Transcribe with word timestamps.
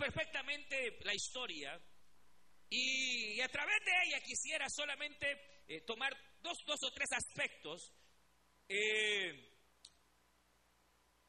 perfectamente 0.00 0.98
la 1.04 1.14
historia 1.14 1.78
y, 2.70 3.38
a 3.40 3.48
través 3.48 3.84
de 3.84 3.92
ella 4.06 4.20
quisiera 4.22 4.66
solamente 4.70 5.62
eh, 5.68 5.82
tomar 5.82 6.16
dos, 6.40 6.56
dos, 6.64 6.82
o 6.84 6.90
tres 6.92 7.12
aspectos 7.12 7.92
eh, 8.66 9.58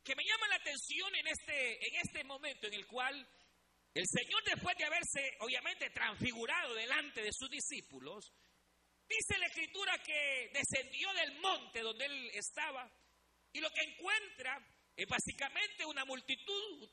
que 0.04 0.15
me 0.15 0.23
llaman 0.23 0.49
la 0.49 0.55
atención 0.55 1.13
en 1.15 1.28
este, 1.28 1.88
en 1.88 1.96
este 2.02 2.23
momento 2.23 2.68
en 2.68 2.73
el 2.73 2.88
cual 2.88 3.28
el 3.94 4.05
Señor, 4.07 4.42
después 4.46 4.78
de 4.78 4.85
haberse 4.85 5.38
obviamente 5.42 5.90
transfigurado 5.90 6.74
delante 6.74 7.22
de 7.22 7.33
sus 7.33 7.49
discípulos, 7.49 8.31
dice 9.10 9.38
la 9.38 9.47
Escritura 9.47 10.01
que 10.01 10.49
descendió 10.53 11.12
del 11.13 11.40
monte 11.42 11.81
donde 11.81 12.06
él 12.06 12.31
estaba 12.35 12.90
y 13.51 13.60
lo 13.60 13.69
que 13.72 13.81
encuentra 13.81 14.65
es 14.96 15.08
básicamente 15.08 15.85
una 15.85 16.05
multitud, 16.05 16.90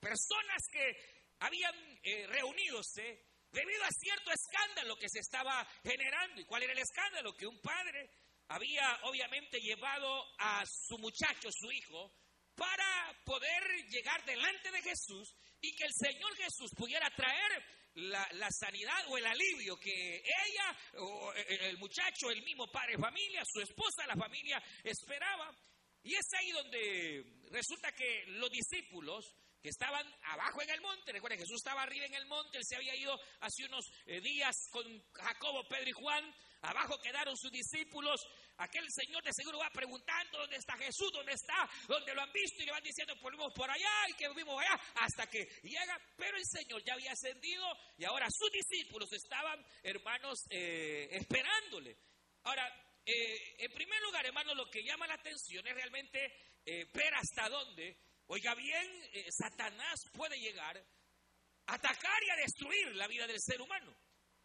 personas 0.00 0.62
que 0.72 1.17
habían 1.40 1.74
eh, 2.02 2.26
reunidose 2.26 3.24
debido 3.50 3.82
a 3.84 3.90
cierto 3.90 4.30
escándalo 4.30 4.96
que 4.96 5.08
se 5.08 5.20
estaba 5.20 5.66
generando. 5.82 6.40
¿Y 6.40 6.44
cuál 6.44 6.62
era 6.62 6.72
el 6.72 6.78
escándalo? 6.78 7.34
Que 7.36 7.46
un 7.46 7.60
padre 7.60 8.10
había 8.48 9.00
obviamente 9.04 9.60
llevado 9.60 10.24
a 10.38 10.64
su 10.66 10.98
muchacho, 10.98 11.48
su 11.50 11.70
hijo, 11.70 12.12
para 12.54 13.14
poder 13.24 13.62
llegar 13.88 14.24
delante 14.24 14.70
de 14.70 14.82
Jesús 14.82 15.34
y 15.60 15.74
que 15.74 15.84
el 15.84 15.92
Señor 15.92 16.34
Jesús 16.36 16.70
pudiera 16.76 17.08
traer 17.10 17.64
la, 17.94 18.48
sanidad 18.50 19.06
o 19.08 19.18
el 19.18 19.26
alivio 19.26 19.78
que 19.78 20.16
ella, 20.16 20.76
o 20.98 21.32
el 21.32 21.78
muchacho, 21.78 22.30
el 22.30 22.42
mismo 22.42 22.70
padre 22.70 22.96
familia, 22.98 23.42
su 23.44 23.60
esposa, 23.60 24.06
la 24.06 24.16
familia 24.16 24.62
esperaba. 24.84 25.50
Y 26.02 26.14
es 26.14 26.26
ahí 26.38 26.50
donde 26.52 27.24
resulta 27.50 27.92
que 27.92 28.24
los 28.28 28.50
discípulos 28.50 29.34
estaban 29.68 30.06
abajo 30.22 30.62
en 30.62 30.70
el 30.70 30.80
monte, 30.80 31.12
recuerden, 31.12 31.38
Jesús 31.38 31.56
estaba 31.56 31.82
arriba 31.82 32.06
en 32.06 32.14
el 32.14 32.26
monte, 32.26 32.58
él 32.58 32.64
se 32.64 32.76
había 32.76 32.94
ido 32.94 33.18
hace 33.40 33.64
unos 33.64 33.84
eh, 34.06 34.20
días 34.20 34.54
con 34.70 34.84
Jacobo, 35.12 35.66
Pedro 35.68 35.88
y 35.88 35.92
Juan, 35.92 36.34
abajo 36.62 36.98
quedaron 37.00 37.36
sus 37.36 37.50
discípulos, 37.50 38.26
aquel 38.58 38.84
señor 38.90 39.22
de 39.22 39.32
seguro 39.32 39.58
va 39.58 39.70
preguntando 39.70 40.38
dónde 40.38 40.56
está 40.56 40.76
Jesús, 40.76 41.10
dónde 41.12 41.32
está, 41.32 41.68
dónde 41.86 42.14
lo 42.14 42.22
han 42.22 42.32
visto 42.32 42.62
y 42.62 42.66
le 42.66 42.72
van 42.72 42.82
diciendo, 42.82 43.14
volvimos 43.20 43.52
por 43.54 43.70
allá 43.70 44.08
y 44.08 44.14
que 44.14 44.28
vimos 44.34 44.60
allá, 44.60 44.80
hasta 44.96 45.26
que 45.26 45.44
llega, 45.62 46.00
pero 46.16 46.36
el 46.36 46.46
Señor 46.46 46.82
ya 46.84 46.94
había 46.94 47.12
ascendido 47.12 47.64
y 47.96 48.04
ahora 48.04 48.26
sus 48.30 48.50
discípulos 48.50 49.12
estaban, 49.12 49.64
hermanos, 49.82 50.44
eh, 50.50 51.08
esperándole. 51.12 51.96
Ahora, 52.44 52.66
eh, 53.04 53.56
en 53.58 53.72
primer 53.72 54.00
lugar, 54.02 54.26
hermanos, 54.26 54.56
lo 54.56 54.70
que 54.70 54.82
llama 54.82 55.06
la 55.06 55.14
atención 55.14 55.66
es 55.66 55.74
realmente 55.74 56.18
ver 56.92 57.14
hasta 57.14 57.48
dónde 57.48 57.96
Oiga 58.30 58.54
bien, 58.54 58.86
eh, 59.12 59.26
Satanás 59.30 60.04
puede 60.12 60.38
llegar 60.38 60.76
a 61.66 61.74
atacar 61.74 62.22
y 62.22 62.30
a 62.30 62.36
destruir 62.36 62.94
la 62.94 63.08
vida 63.08 63.26
del 63.26 63.40
ser 63.40 63.60
humano. 63.60 63.96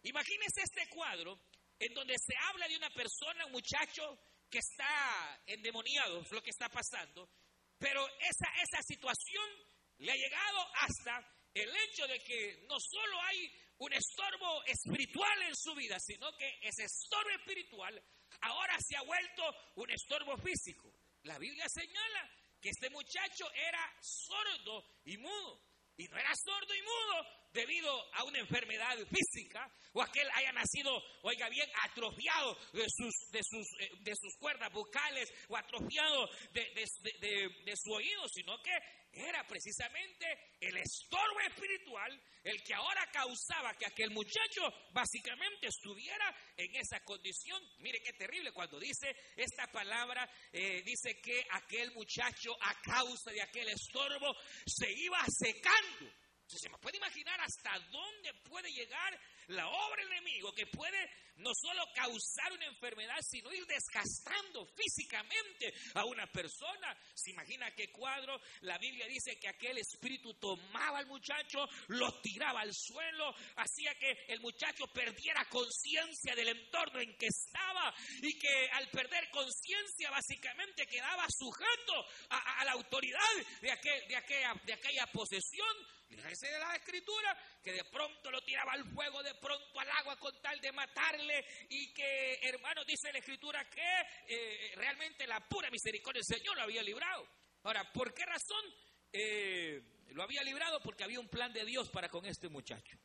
Imagínese 0.03 0.61
este 0.63 0.87
cuadro 0.87 1.37
en 1.77 1.93
donde 1.93 2.15
se 2.17 2.33
habla 2.47 2.67
de 2.69 2.77
una 2.77 2.89
persona, 2.91 3.45
un 3.45 3.51
muchacho 3.51 4.17
que 4.49 4.59
está 4.59 5.41
endemoniado, 5.47 6.21
es 6.21 6.31
lo 6.31 6.41
que 6.41 6.51
está 6.51 6.69
pasando, 6.69 7.29
pero 7.77 8.07
esa, 8.19 8.47
esa 8.61 8.81
situación 8.83 9.49
le 9.97 10.13
ha 10.13 10.15
llegado 10.15 10.59
hasta 10.75 11.49
el 11.53 11.69
hecho 11.75 12.07
de 12.07 12.19
que 12.19 12.65
no 12.69 12.79
solo 12.79 13.21
hay 13.23 13.51
un 13.79 13.91
estorbo 13.91 14.63
espiritual 14.65 15.41
en 15.41 15.55
su 15.57 15.75
vida, 15.75 15.99
sino 15.99 16.31
que 16.37 16.59
ese 16.61 16.85
estorbo 16.85 17.31
espiritual 17.31 18.01
ahora 18.41 18.77
se 18.79 18.95
ha 18.95 19.01
vuelto 19.01 19.43
un 19.75 19.91
estorbo 19.91 20.37
físico. 20.37 20.89
La 21.23 21.37
Biblia 21.37 21.65
señala 21.67 22.29
que 22.63 22.69
este 22.69 22.89
muchacho 22.89 23.45
era 23.53 23.93
sordo 23.99 24.85
y 25.03 25.17
mudo. 25.17 25.61
Y 25.97 26.07
no 26.07 26.17
era 26.17 26.31
sordo 26.33 26.73
y 26.73 26.81
mudo 26.81 27.27
debido 27.51 28.15
a 28.15 28.23
una 28.23 28.39
enfermedad 28.39 28.97
física 29.05 29.69
o 29.91 30.01
a 30.01 30.11
que 30.11 30.21
él 30.21 30.29
haya 30.33 30.51
nacido, 30.53 30.91
oiga 31.21 31.49
bien, 31.49 31.69
atrofiado 31.83 32.57
de 32.71 32.85
sus, 32.89 33.13
de 33.31 33.41
sus, 33.43 33.67
eh, 33.79 33.91
de 33.99 34.15
sus 34.15 34.35
cuerdas 34.37 34.71
vocales 34.71 35.31
o 35.49 35.57
atrofiado 35.57 36.27
de, 36.51 37.75
su 37.75 37.91
oído, 37.91 38.27
sino 38.29 38.57
que 38.63 38.71
era 39.13 39.45
precisamente 39.47 40.25
el 40.59 40.77
estorbo 40.77 41.39
espiritual 41.41 42.21
el 42.43 42.61
que 42.63 42.73
ahora 42.73 43.09
causaba 43.11 43.73
que 43.75 43.85
aquel 43.85 44.11
muchacho 44.11 44.61
básicamente 44.91 45.67
estuviera 45.67 46.35
en 46.57 46.75
esa 46.75 46.99
condición. 47.01 47.61
Mire 47.79 48.01
qué 48.01 48.13
terrible 48.13 48.51
cuando 48.51 48.79
dice 48.79 49.15
esta 49.35 49.67
palabra, 49.71 50.29
eh, 50.51 50.81
dice 50.83 51.19
que 51.21 51.45
aquel 51.51 51.91
muchacho 51.91 52.51
a 52.61 52.81
causa 52.81 53.31
de 53.31 53.41
aquel 53.41 53.69
estorbo 53.69 54.35
se 54.65 54.91
iba 54.91 55.23
secando. 55.27 56.11
Se 56.47 56.69
me 56.69 56.77
puede 56.77 56.97
imaginar 56.97 57.39
hasta 57.41 57.79
dónde 57.89 58.33
puede 58.43 58.71
llegar 58.71 59.19
la 59.47 59.67
obra 59.67 60.03
del 60.03 60.13
enemigo 60.13 60.53
que 60.53 60.67
puede 60.67 61.09
no 61.37 61.51
solo 61.53 61.83
causar 61.95 62.51
una 62.53 62.65
enfermedad, 62.65 63.17
sino 63.21 63.51
ir 63.53 63.65
desgastando 63.65 64.65
físicamente 64.67 65.73
a 65.95 66.05
una 66.05 66.27
persona. 66.27 66.95
¿Se 67.15 67.31
imagina 67.31 67.73
qué 67.75 67.91
cuadro? 67.91 68.39
La 68.61 68.77
Biblia 68.77 69.07
dice 69.07 69.39
que 69.39 69.47
aquel 69.47 69.77
espíritu 69.77 70.33
tomaba 70.35 70.99
al 70.99 71.07
muchacho, 71.07 71.65
lo 71.87 72.21
tiraba 72.21 72.61
al 72.61 72.73
suelo, 72.73 73.33
hacía 73.55 73.95
que 73.95 74.25
el 74.27 74.39
muchacho 74.41 74.85
perdiera 74.87 75.45
conciencia 75.49 76.35
del 76.35 76.49
entorno 76.49 76.99
en 76.99 77.17
que 77.17 77.27
estaba 77.27 77.93
y 78.21 78.37
que 78.37 78.69
al 78.73 78.89
perder 78.89 79.29
conciencia 79.31 80.11
básicamente 80.11 80.85
quedaba 80.85 81.25
sujeto 81.29 82.05
a, 82.29 82.63
la 82.65 82.73
autoridad 82.73 83.19
de, 83.61 83.71
aquel, 83.71 84.07
de, 84.07 84.15
aquella, 84.15 84.53
de 84.65 84.73
aquella 84.73 85.07
posesión. 85.07 85.75
Fíjense 86.15 86.47
de 86.47 86.59
la 86.59 86.75
escritura 86.75 87.37
que 87.63 87.71
de 87.71 87.83
pronto 87.85 88.29
lo 88.29 88.41
tiraba 88.43 88.73
al 88.73 88.85
fuego, 88.93 89.23
de 89.23 89.33
pronto 89.35 89.79
al 89.79 89.89
agua 89.91 90.17
con 90.17 90.39
tal 90.41 90.59
de 90.61 90.71
matarle 90.71 91.45
y 91.69 91.93
que, 91.93 92.39
hermano, 92.43 92.83
dice 92.85 93.11
la 93.11 93.19
escritura 93.19 93.69
que 93.69 93.81
eh, 94.27 94.73
realmente 94.75 95.25
la 95.27 95.39
pura 95.47 95.69
misericordia 95.69 96.21
del 96.25 96.37
Señor 96.37 96.55
lo 96.55 96.63
había 96.63 96.83
librado. 96.83 97.27
Ahora, 97.63 97.91
¿por 97.91 98.13
qué 98.13 98.25
razón 98.25 98.63
eh, 99.11 99.81
lo 100.09 100.23
había 100.23 100.43
librado? 100.43 100.81
Porque 100.81 101.03
había 101.03 101.19
un 101.19 101.29
plan 101.29 101.51
de 101.53 101.65
Dios 101.65 101.89
para 101.89 102.09
con 102.09 102.25
este 102.25 102.49
muchacho. 102.49 102.97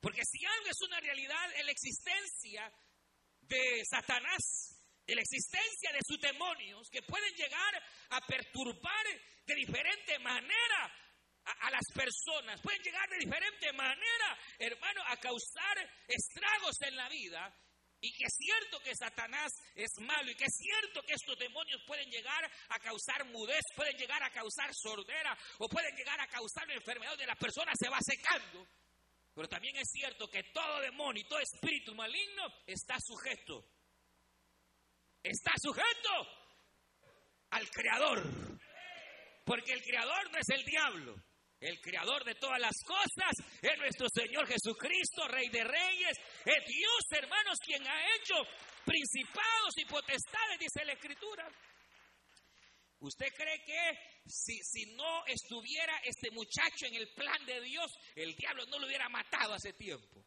Porque 0.00 0.22
si 0.24 0.44
algo 0.44 0.68
es 0.68 0.80
una 0.82 1.00
realidad 1.00 1.52
en 1.56 1.66
la 1.66 1.72
existencia 1.72 2.72
de 3.40 3.82
Satanás, 3.90 4.80
en 5.06 5.16
la 5.16 5.22
existencia 5.22 5.92
de 5.92 6.00
sus 6.06 6.20
demonios 6.20 6.88
que 6.90 7.02
pueden 7.02 7.34
llegar 7.34 7.82
a 8.10 8.20
perturbar 8.26 9.06
de 9.46 9.54
diferente 9.54 10.18
manera 10.18 11.03
a, 11.44 11.70
las 11.70 11.84
personas, 11.94 12.60
pueden 12.60 12.82
llegar 12.82 13.08
de 13.08 13.18
diferente 13.18 13.72
manera, 13.72 14.38
hermano, 14.58 15.02
a 15.06 15.16
causar 15.16 15.76
estragos 16.08 16.80
en 16.82 16.96
la 16.96 17.08
vida. 17.08 17.54
Y 18.00 18.12
que 18.12 18.24
es 18.24 18.34
cierto 18.36 18.80
que 18.80 18.94
Satanás 18.94 19.50
es 19.74 19.90
malo 20.00 20.30
y 20.30 20.34
que 20.34 20.44
es 20.44 20.54
cierto 20.56 21.02
que 21.02 21.14
estos 21.14 21.38
demonios 21.38 21.80
pueden 21.86 22.10
llegar 22.10 22.50
a 22.68 22.78
causar 22.78 23.24
mudez, 23.26 23.62
pueden 23.74 23.96
llegar 23.96 24.22
a 24.22 24.30
causar 24.30 24.70
sordera 24.74 25.36
o 25.58 25.68
pueden 25.68 25.96
llegar 25.96 26.20
a 26.20 26.26
causar 26.26 26.70
enfermedad 26.70 27.12
donde 27.12 27.26
la 27.26 27.36
persona 27.36 27.72
se 27.74 27.88
va 27.88 27.98
secando. 28.02 28.68
Pero 29.34 29.48
también 29.48 29.76
es 29.76 29.88
cierto 29.90 30.28
que 30.28 30.42
todo 30.52 30.80
demonio 30.80 31.22
y 31.22 31.26
todo 31.26 31.40
espíritu 31.40 31.94
maligno 31.94 32.46
está 32.66 32.96
sujeto. 33.00 33.64
Está 35.22 35.52
sujeto 35.56 36.28
al 37.50 37.68
creador. 37.70 38.22
Porque 39.44 39.72
el 39.72 39.82
creador 39.82 40.30
no 40.30 40.38
es 40.38 40.48
el 40.50 40.64
diablo. 40.64 41.16
El 41.64 41.80
creador 41.80 42.22
de 42.24 42.34
todas 42.34 42.60
las 42.60 42.76
cosas 42.84 43.32
es 43.62 43.78
nuestro 43.78 44.06
Señor 44.12 44.46
Jesucristo, 44.46 45.26
Rey 45.28 45.48
de 45.48 45.64
Reyes. 45.64 46.18
Es 46.44 46.66
Dios, 46.66 47.00
hermanos, 47.12 47.58
quien 47.64 47.82
ha 47.86 48.16
hecho 48.16 48.34
principados 48.84 49.72
y 49.78 49.86
potestades, 49.86 50.60
dice 50.60 50.84
la 50.84 50.92
Escritura. 50.92 51.48
¿Usted 53.00 53.28
cree 53.34 53.64
que 53.64 53.98
si, 54.26 54.58
si, 54.58 54.94
no 54.94 55.24
estuviera 55.24 55.96
este 56.04 56.30
muchacho 56.32 56.84
en 56.84 56.96
el 56.96 57.08
plan 57.14 57.46
de 57.46 57.58
Dios, 57.62 57.90
el 58.14 58.36
diablo 58.36 58.66
no 58.66 58.78
lo 58.78 58.86
hubiera 58.86 59.08
matado 59.08 59.54
hace 59.54 59.72
tiempo? 59.72 60.22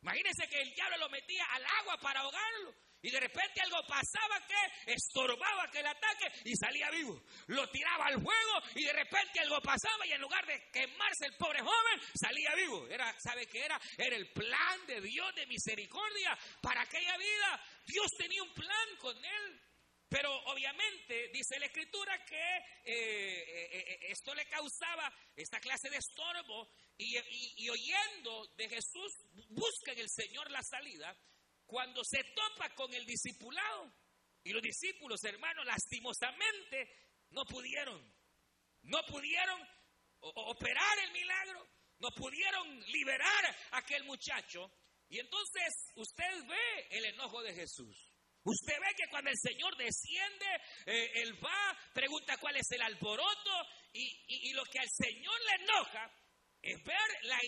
Imagínense 0.00 0.46
que 0.48 0.62
el 0.62 0.72
diablo 0.74 0.96
lo 0.98 1.10
metía 1.10 1.44
al 1.54 1.64
agua 1.80 1.96
para 2.00 2.20
ahogarlo. 2.20 2.72
Y 3.02 3.10
de 3.10 3.18
repente 3.18 3.60
algo 3.60 3.84
pasaba 3.86 4.46
que 4.46 4.92
estorbaba 4.92 5.64
aquel 5.64 5.86
ataque 5.86 6.30
y 6.44 6.54
salía 6.54 6.90
vivo. 6.90 7.20
Lo 7.48 7.68
tiraba 7.70 8.06
al 8.06 8.14
fuego 8.14 8.62
y 8.76 8.84
de 8.84 8.92
repente 8.92 9.40
algo 9.40 9.60
pasaba 9.60 10.06
y 10.06 10.12
en 10.12 10.20
lugar 10.20 10.46
de 10.46 10.70
quemarse 10.70 11.26
el 11.26 11.36
pobre 11.36 11.60
joven, 11.60 12.00
salía 12.14 12.54
vivo. 12.54 12.86
Era, 12.88 13.12
¿Sabe 13.18 13.46
qué 13.46 13.64
era? 13.64 13.80
Era 13.98 14.16
el 14.16 14.30
plan 14.32 14.86
de 14.86 15.00
Dios 15.00 15.34
de 15.34 15.46
misericordia 15.46 16.38
para 16.60 16.82
aquella 16.82 17.16
vida. 17.16 17.60
Dios 17.86 18.06
tenía 18.16 18.42
un 18.42 18.54
plan 18.54 18.96
con 19.00 19.16
él. 19.16 19.60
Pero 20.12 20.30
obviamente 20.52 21.30
dice 21.32 21.58
la 21.58 21.66
escritura 21.66 22.22
que 22.26 22.36
eh, 22.36 22.62
eh, 22.84 23.68
eh, 23.72 23.98
esto 24.10 24.34
le 24.34 24.44
causaba 24.44 25.10
esta 25.34 25.58
clase 25.58 25.88
de 25.88 25.96
estorbo 25.96 26.68
y, 26.98 27.68
oyendo 27.70 28.46
de 28.54 28.68
Jesús, 28.68 29.10
busca 29.48 29.92
en 29.92 30.00
el 30.00 30.10
Señor 30.10 30.50
la 30.50 30.62
salida 30.62 31.16
cuando 31.72 32.04
se 32.04 32.22
topa 32.34 32.68
con 32.74 32.92
el 32.92 33.06
discipulado. 33.06 33.90
Y 34.44 34.52
los 34.52 34.60
discípulos, 34.60 35.24
hermanos, 35.24 35.64
lastimosamente 35.64 37.08
no 37.30 37.46
pudieron. 37.46 37.98
No 38.82 38.98
pudieron 39.06 39.58
operar 40.20 40.98
el 41.06 41.12
milagro, 41.12 41.66
no 41.98 42.10
pudieron 42.10 42.78
liberar 42.88 43.56
a 43.70 43.78
aquel 43.78 44.04
muchacho. 44.04 44.70
Y 45.08 45.18
entonces 45.18 45.72
usted 45.96 46.46
ve 46.46 46.88
el 46.90 47.06
enojo 47.06 47.42
de 47.42 47.54
Jesús. 47.54 47.96
Usted 48.44 48.74
ve 48.78 48.94
que 48.94 49.08
cuando 49.08 49.30
el 49.30 49.38
Señor 49.38 49.74
desciende, 49.76 50.46
eh, 50.86 51.22
Él 51.22 51.42
va, 51.42 51.78
pregunta 51.94 52.36
cuál 52.38 52.56
es 52.56 52.70
el 52.72 52.82
alboroto 52.82 53.50
y, 53.94 54.48
y, 54.48 54.52
lo 54.52 54.64
que 54.64 54.80
al 54.80 54.88
Señor 54.90 55.40
le 55.46 55.64
enoja 55.64 56.12
es 56.60 56.82
ver 56.82 57.08
la 57.22 57.38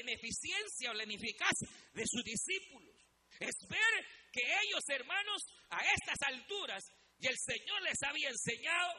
ineficiencia 0.00 0.90
o 0.90 0.94
la 0.94 1.04
ineficacia 1.04 1.68
de 1.94 2.04
sus 2.06 2.24
discípulos. 2.24 2.95
Es 3.40 3.54
ver 3.68 4.06
que 4.32 4.42
ellos, 4.42 4.82
hermanos, 4.88 5.42
a 5.70 5.84
estas 5.84 6.20
alturas, 6.26 6.84
y 7.18 7.26
el 7.26 7.36
Señor 7.38 7.82
les 7.82 8.02
había 8.02 8.28
enseñado, 8.28 8.92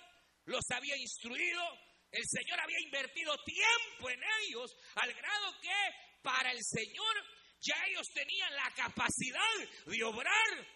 los 0.45 0.63
había 0.71 0.97
instruido, 0.97 1.63
el 2.11 2.23
Señor 2.25 2.59
había 2.59 2.79
invertido 2.79 3.35
tiempo 3.43 4.09
en 4.09 4.19
ellos, 4.41 4.75
al 4.95 5.13
grado 5.13 5.61
que 5.61 6.21
para 6.21 6.51
el 6.51 6.63
Señor 6.63 7.15
ya 7.59 7.75
ellos 7.87 8.07
tenían 8.13 8.55
la 8.55 8.71
capacidad 8.75 9.69
de 9.85 10.03
obrar 10.03 10.67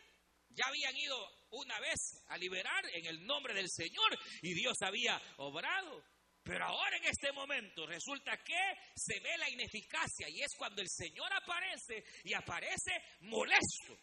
ya 0.56 0.66
habían 0.68 0.96
ido 0.98 1.18
una 1.52 1.80
vez 1.80 2.24
a 2.28 2.38
liberar 2.38 2.84
en 2.94 3.06
el 3.06 3.26
nombre 3.26 3.54
del 3.54 3.70
Señor 3.70 4.18
y 4.42 4.54
Dios 4.54 4.78
había 4.82 5.22
obrado. 5.38 6.04
Pero 6.44 6.66
ahora 6.66 6.98
en 6.98 7.06
este 7.06 7.32
momento 7.32 7.86
resulta 7.86 8.38
que 8.38 8.60
se 8.96 9.20
ve 9.20 9.38
la 9.38 9.50
ineficacia 9.50 10.28
y 10.30 10.42
es 10.42 10.56
cuando 10.58 10.82
el 10.82 10.90
Señor 10.90 11.32
aparece 11.34 12.04
y 12.24 12.34
aparece 12.34 12.92
molesto. 13.22 13.98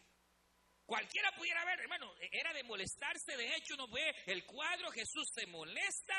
Cualquiera 0.87 1.33
pudiera 1.37 1.65
ver, 1.65 1.81
hermano, 1.81 2.15
era 2.33 2.53
de 2.53 2.63
molestarse, 2.63 3.37
de 3.37 3.57
hecho 3.57 3.75
uno 3.75 3.89
ve 3.89 4.15
el 4.27 4.47
cuadro, 4.47 4.91
Jesús 4.91 5.29
se 5.35 5.47
molesta 5.47 6.15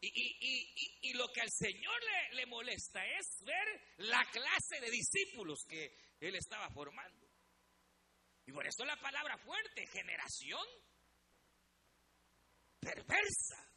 y, 0.00 1.12
lo 1.14 1.28
que 1.28 1.42
al 1.42 1.50
Señor 1.50 2.00
le 2.32 2.46
molesta 2.46 3.04
es 3.06 3.44
ver 3.44 3.80
la 3.98 4.24
clase 4.32 4.80
de 4.80 4.90
discípulos 4.90 5.64
que 5.68 5.94
él 6.20 6.34
estaba 6.34 6.68
formando. 6.70 7.28
Y 8.46 8.52
por 8.52 8.66
eso 8.66 8.84
la 8.84 8.98
palabra 9.00 9.38
fuerte, 9.38 9.86
generación 9.86 10.66
perversa, 12.80 13.70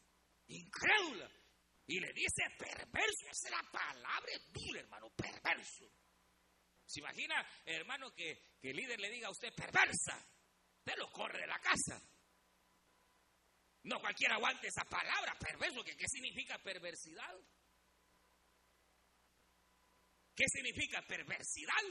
incrédula. 0.48 1.30
Y 1.88 2.00
le 2.00 2.12
dice 2.14 2.44
perverso, 2.58 3.28
esa 3.30 3.48
es 3.48 3.52
la 3.52 3.72
palabra 3.72 4.32
dura, 4.48 4.80
hermano, 4.80 5.10
perverso. 5.12 5.86
¿Se 6.86 7.00
imagina, 7.00 7.48
hermano, 7.66 8.14
que, 8.14 8.58
que 8.60 8.72
el 8.72 8.78
líder 8.78 9.00
le 9.00 9.10
diga 9.10 9.28
a 9.28 9.32
usted 9.32 9.54
perversa? 9.54 10.18
Usted 10.80 10.98
lo 10.98 11.12
corre 11.12 11.42
de 11.42 11.48
la 11.48 11.60
casa. 11.60 12.02
No 13.84 14.00
cualquiera 14.00 14.36
aguante 14.36 14.68
esa 14.68 14.84
palabra, 14.86 15.38
perverso, 15.38 15.84
que 15.84 15.96
¿qué 15.96 16.08
significa 16.08 16.58
perversidad? 16.58 17.36
¿Qué 20.36 20.46
significa 20.48 21.02
perversidad? 21.04 21.84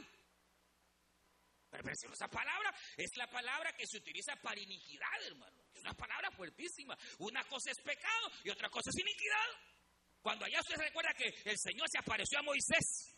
esa 2.12 2.28
palabra 2.28 2.72
es 2.96 3.16
la 3.16 3.28
palabra 3.28 3.72
que 3.76 3.86
se 3.86 3.98
utiliza 3.98 4.36
para 4.36 4.60
iniquidad, 4.60 5.22
hermano. 5.26 5.64
Es 5.72 5.80
una 5.80 5.94
palabra 5.94 6.30
fuertísima. 6.30 6.96
Una 7.18 7.42
cosa 7.44 7.70
es 7.70 7.80
pecado 7.80 8.30
y 8.44 8.50
otra 8.50 8.68
cosa 8.70 8.90
es 8.90 9.00
iniquidad. 9.00 9.73
Cuando 10.24 10.46
allá 10.46 10.58
usted 10.58 10.76
recuerda 10.78 11.12
que 11.12 11.28
el 11.44 11.58
Señor 11.58 11.86
se 11.92 11.98
apareció 11.98 12.38
a 12.38 12.42
Moisés, 12.42 13.14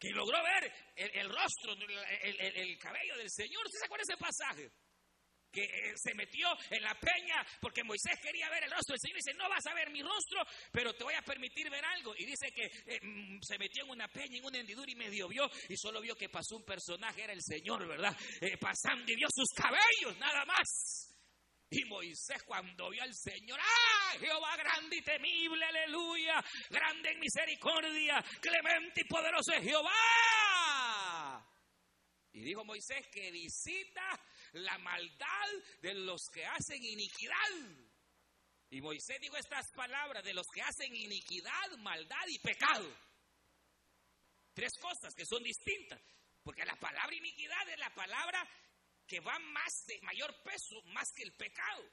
que 0.00 0.08
logró 0.12 0.42
ver 0.42 0.72
el, 0.96 1.28
rostro, 1.28 1.74
el, 1.74 2.40
el, 2.56 2.78
cabello 2.78 3.18
del 3.18 3.28
Señor. 3.30 3.60
¿Usted 3.66 3.80
se 3.80 3.84
acuerda 3.84 4.04
ese 4.08 4.16
pasaje? 4.16 4.72
que 5.52 5.62
eh, 5.62 5.92
se 5.96 6.12
metió 6.14 6.48
en 6.68 6.82
la 6.82 6.94
peña 6.98 7.46
porque 7.60 7.82
Moisés 7.84 8.18
quería 8.20 8.50
ver 8.50 8.64
el 8.64 8.70
rostro 8.70 8.92
del 8.92 9.00
Señor. 9.00 9.16
Y 9.16 9.22
dice, 9.24 9.38
no 9.38 9.48
vas 9.48 9.66
a 9.66 9.74
ver 9.74 9.90
mi 9.90 10.02
rostro, 10.02 10.40
pero 10.72 10.92
te 10.94 11.04
voy 11.04 11.14
a 11.14 11.22
permitir 11.22 11.70
ver 11.70 11.84
algo. 11.84 12.14
Y 12.16 12.24
dice 12.24 12.48
que 12.50 12.64
eh, 12.64 13.00
mm, 13.00 13.38
se 13.42 13.58
metió 13.58 13.84
en 13.84 13.90
una 13.90 14.08
peña, 14.08 14.38
en 14.38 14.44
una 14.44 14.58
hendidura 14.58 14.90
y 14.90 14.96
medio 14.96 15.28
vio 15.28 15.48
y 15.68 15.76
solo 15.76 16.00
vio 16.00 16.14
que 16.14 16.30
pasó 16.30 16.56
un 16.56 16.64
personaje, 16.64 17.24
era 17.24 17.32
el 17.34 17.42
Señor, 17.42 17.86
¿verdad? 17.86 18.16
Eh, 18.40 18.56
pasando 18.58 19.10
y 19.12 19.16
vio 19.16 19.28
sus 19.30 19.48
cabellos, 19.54 20.18
nada 20.18 20.44
más. 20.46 21.15
Y 21.68 21.84
Moisés 21.86 22.42
cuando 22.44 22.90
vio 22.90 23.02
al 23.02 23.14
Señor, 23.14 23.58
¡ah! 23.60 24.12
Jehová 24.18 24.56
grande 24.56 24.96
y 24.96 25.02
temible, 25.02 25.64
aleluya, 25.64 26.42
grande 26.70 27.10
en 27.10 27.20
misericordia, 27.20 28.24
clemente 28.40 29.00
y 29.00 29.04
poderoso 29.04 29.52
es 29.52 29.62
Jehová. 29.64 29.92
Y 32.32 32.42
dijo 32.42 32.64
Moisés 32.64 33.08
que 33.08 33.30
visita 33.30 34.20
la 34.52 34.78
maldad 34.78 35.48
de 35.82 35.94
los 35.94 36.20
que 36.32 36.44
hacen 36.44 36.82
iniquidad. 36.84 37.34
Y 38.70 38.80
Moisés 38.80 39.18
dijo 39.20 39.36
estas 39.36 39.72
palabras 39.72 40.22
de 40.22 40.34
los 40.34 40.46
que 40.52 40.62
hacen 40.62 40.94
iniquidad, 40.94 41.70
maldad 41.78 42.26
y 42.28 42.38
pecado. 42.38 42.94
Tres 44.52 44.72
cosas 44.78 45.14
que 45.14 45.24
son 45.24 45.42
distintas. 45.42 46.00
Porque 46.42 46.64
la 46.64 46.76
palabra 46.76 47.14
iniquidad 47.14 47.68
es 47.70 47.78
la 47.78 47.92
palabra 47.94 48.46
que 49.06 49.20
va 49.20 49.38
más 49.38 49.84
de 49.86 50.00
mayor 50.02 50.34
peso, 50.42 50.82
más 50.86 51.10
que 51.14 51.22
el 51.22 51.32
pecado. 51.32 51.84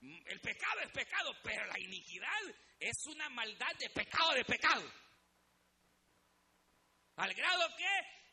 El 0.00 0.40
pecado 0.40 0.80
es 0.80 0.90
pecado, 0.90 1.32
pero 1.44 1.64
la 1.66 1.78
iniquidad 1.78 2.42
es 2.80 3.06
una 3.06 3.28
maldad 3.30 3.72
de 3.78 3.88
pecado 3.90 4.34
de 4.34 4.44
pecado. 4.44 4.92
Al 7.16 7.32
grado 7.34 7.76
que 7.76 7.86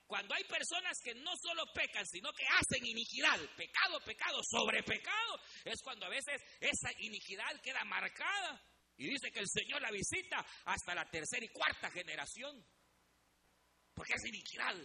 cuando 0.08 0.34
hay 0.34 0.44
personas 0.46 0.98
que 1.04 1.14
no 1.14 1.32
solo 1.38 1.72
pecan, 1.72 2.04
sino 2.08 2.34
que 2.34 2.48
hacen 2.48 2.84
iniquidad, 2.84 3.38
pecado, 3.56 4.00
pecado, 4.04 4.42
sobre 4.44 4.82
pecado, 4.82 5.40
es 5.64 5.80
cuando 5.84 6.08
a 6.08 6.10
veces 6.10 6.42
esa 6.60 6.90
iniquidad 6.98 7.62
queda 7.62 7.84
marcada. 7.86 8.60
Y 8.98 9.08
dice 9.08 9.32
que 9.32 9.40
el 9.40 9.48
Señor 9.48 9.82
la 9.84 9.92
visita 9.92 10.44
hasta 10.66 10.96
la 10.96 11.08
tercera 11.10 11.46
y 11.46 11.50
cuarta 11.50 11.92
generación. 11.92 12.66
Porque 13.94 14.14
es 14.14 14.26
iniquidad. 14.26 14.76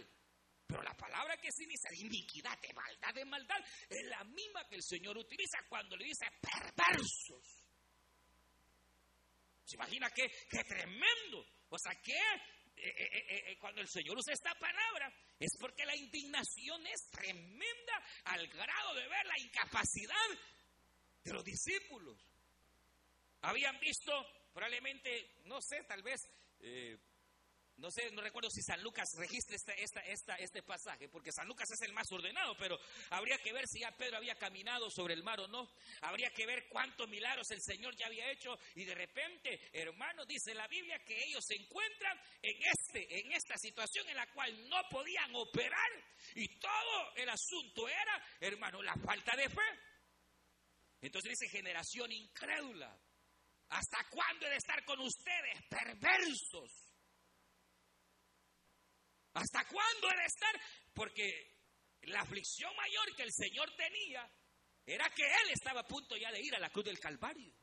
Pero 0.67 0.81
la 0.81 0.95
palabra 0.95 1.37
que 1.37 1.51
significa 1.51 1.93
iniquidad, 1.93 2.59
de 2.59 2.73
maldad, 2.73 3.13
de 3.13 3.25
maldad, 3.25 3.63
es 3.89 4.03
la 4.05 4.23
misma 4.23 4.67
que 4.67 4.75
el 4.75 4.83
Señor 4.83 5.17
utiliza 5.17 5.59
cuando 5.69 5.95
le 5.95 6.05
dice 6.05 6.25
perversos. 6.41 7.63
¿Se 9.63 9.75
imagina 9.75 10.09
qué, 10.09 10.31
qué 10.49 10.63
tremendo? 10.63 11.45
O 11.69 11.77
sea, 11.77 11.93
qué 12.01 12.19
eh, 12.77 12.93
eh, 12.97 13.51
eh, 13.51 13.57
cuando 13.57 13.81
el 13.81 13.87
Señor 13.87 14.17
usa 14.17 14.33
esta 14.33 14.53
palabra, 14.55 15.11
es 15.39 15.55
porque 15.59 15.85
la 15.85 15.95
indignación 15.95 16.85
es 16.87 17.09
tremenda 17.09 18.03
al 18.25 18.47
grado 18.47 18.95
de 18.95 19.07
ver 19.07 19.25
la 19.25 19.39
incapacidad 19.39 20.29
de 21.23 21.33
los 21.33 21.43
discípulos. 21.43 22.19
Habían 23.41 23.79
visto, 23.79 24.11
probablemente, 24.53 25.41
no 25.45 25.61
sé, 25.61 25.83
tal 25.83 26.01
vez 26.03 26.21
no 27.77 27.91
sé, 27.91 28.09
no 28.11 28.21
recuerdo 28.21 28.49
si 28.49 28.61
San 28.61 28.81
Lucas 28.81 29.09
registra 29.17 29.73
este 29.75 30.63
pasaje, 30.63 31.09
porque 31.09 31.31
San 31.33 31.47
Lucas 31.47 31.69
es 31.71 31.81
el 31.81 31.93
más 31.93 32.09
ordenado, 32.09 32.55
pero 32.57 32.79
habría 33.09 33.37
que 33.39 33.51
ver 33.51 33.67
si 33.67 33.81
ya 33.81 33.91
Pedro 33.91 34.17
había 34.17 34.35
caminado 34.35 34.89
sobre 34.89 35.13
el 35.13 35.23
mar 35.23 35.41
o 35.41 35.47
no. 35.47 35.69
Habría 36.01 36.29
que 36.29 36.45
ver 36.45 36.69
cuántos 36.69 37.09
milagros 37.09 37.51
el 37.51 37.61
Señor 37.61 37.93
ya 37.97 38.05
había 38.05 38.31
hecho. 38.31 38.57
Y 38.75 38.85
de 38.85 38.95
repente, 38.95 39.59
hermano, 39.73 40.25
dice 40.25 40.53
la 40.53 40.67
Biblia 40.67 40.99
que 40.99 41.21
ellos 41.25 41.43
se 41.45 41.55
encuentran 41.55 42.17
en, 42.41 42.55
este, 42.63 43.19
en 43.19 43.33
esta 43.33 43.57
situación 43.57 44.07
en 44.07 44.15
la 44.15 44.27
cual 44.27 44.69
no 44.69 44.77
podían 44.89 45.35
operar. 45.35 45.91
Y 46.35 46.57
todo 46.57 47.13
el 47.15 47.29
asunto 47.29 47.89
era, 47.89 48.25
hermano, 48.39 48.81
la 48.81 48.95
falta 48.95 49.35
de 49.35 49.49
fe. 49.49 49.79
Entonces 51.01 51.37
dice 51.37 51.57
generación 51.57 52.09
incrédula. 52.11 52.97
¿Hasta 53.69 53.97
cuándo 54.09 54.45
he 54.45 54.51
de 54.51 54.57
estar 54.57 54.85
con 54.85 54.99
ustedes, 55.01 55.61
perversos? 55.69 56.84
¿Hasta 59.35 59.65
cuándo 59.67 60.09
he 60.09 60.17
de 60.17 60.25
estar? 60.25 60.61
Porque 60.93 61.55
la 62.03 62.21
aflicción 62.21 62.73
mayor 62.75 63.15
que 63.15 63.23
el 63.23 63.33
Señor 63.33 63.69
tenía 63.75 64.29
era 64.85 65.09
que 65.09 65.23
Él 65.23 65.49
estaba 65.51 65.81
a 65.81 65.87
punto 65.87 66.15
ya 66.15 66.31
de 66.31 66.41
ir 66.41 66.55
a 66.55 66.59
la 66.59 66.69
cruz 66.69 66.85
del 66.85 66.99
Calvario. 66.99 67.53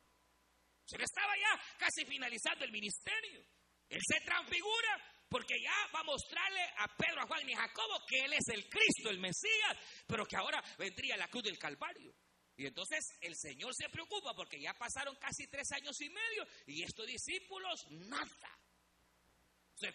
Se 0.85 0.97
le 0.97 1.03
estaba 1.03 1.33
ya 1.35 1.77
casi 1.77 2.05
finalizando 2.05 2.65
el 2.65 2.71
ministerio. 2.71 3.43
Él 3.89 4.01
se 4.05 4.21
transfigura 4.21 5.25
porque 5.29 5.55
ya 5.59 5.73
va 5.95 6.01
a 6.01 6.03
mostrarle 6.03 6.61
a 6.77 6.87
Pedro, 6.95 7.21
a 7.21 7.27
Juan 7.27 7.49
y 7.49 7.53
a 7.53 7.61
Jacobo 7.61 8.05
que 8.07 8.19
Él 8.19 8.33
es 8.33 8.47
el 8.49 8.69
Cristo, 8.69 9.09
el 9.09 9.19
Mesías, 9.19 9.77
pero 10.05 10.25
que 10.25 10.35
ahora 10.35 10.63
vendría 10.77 11.15
a 11.15 11.17
la 11.17 11.27
cruz 11.27 11.43
del 11.43 11.57
Calvario. 11.57 12.13
Y 12.55 12.67
entonces 12.67 13.17
el 13.21 13.35
Señor 13.35 13.73
se 13.73 13.89
preocupa 13.89 14.35
porque 14.35 14.61
ya 14.61 14.75
pasaron 14.75 15.15
casi 15.15 15.47
tres 15.47 15.71
años 15.71 15.99
y 16.01 16.09
medio 16.09 16.47
y 16.67 16.83
estos 16.83 17.07
discípulos 17.07 17.87
nada. 17.89 18.59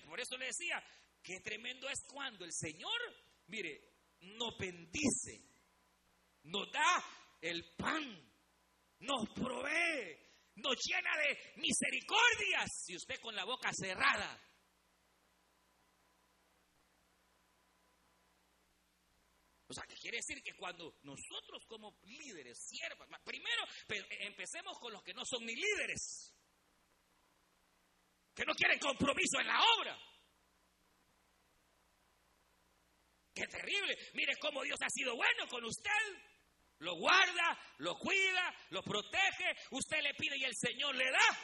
por 0.05 0.19
eso 0.19 0.37
le 0.37 0.47
decía, 0.47 0.83
Qué 1.29 1.41
tremendo 1.41 1.87
es 1.91 2.03
cuando 2.11 2.47
el 2.47 2.53
Señor, 2.55 2.99
mire, 3.49 3.79
nos 4.21 4.57
bendice, 4.57 5.45
nos 6.45 6.73
da 6.73 7.05
el 7.43 7.75
pan, 7.77 8.03
nos 9.01 9.29
provee, 9.35 10.17
nos 10.55 10.75
llena 10.83 11.11
de 11.19 11.53
misericordias 11.57 12.71
si 12.83 12.97
usted 12.97 13.21
con 13.21 13.37
la 13.37 13.45
boca 13.45 13.71
cerrada. 13.75 14.43
O 19.67 19.75
sea, 19.75 19.85
que 19.85 19.97
quiere 19.97 20.17
decir 20.17 20.43
que 20.43 20.57
cuando 20.57 20.99
nosotros 21.03 21.63
como 21.67 22.01
líderes, 22.05 22.59
siervos, 22.59 23.07
primero 23.23 23.65
empecemos 24.21 24.79
con 24.79 24.95
los 24.95 25.03
que 25.03 25.13
no 25.13 25.27
son 25.27 25.45
ni 25.45 25.55
líderes. 25.55 26.35
que 28.35 28.47
no 28.47 28.55
quieren 28.55 28.79
compromiso 28.79 29.41
en 29.41 29.47
la 29.47 29.61
obra. 29.77 30.18
Qué 33.39 33.47
terrible. 33.47 33.97
Mire 34.15 34.37
cómo 34.39 34.65
Dios 34.65 34.79
ha 34.83 34.91
sido 34.91 35.15
bueno 35.15 35.47
con 35.49 35.65
usted. 35.65 35.91
Lo 36.81 36.97
guarda, 36.97 37.57
lo 37.79 37.97
cuida, 37.97 38.53
lo 38.71 38.83
protege. 38.83 39.55
Usted 39.71 40.03
le 40.03 40.15
pide 40.15 40.37
y 40.39 40.45
el 40.45 40.57
Señor 40.57 40.97
le 40.97 41.09
da. 41.09 41.39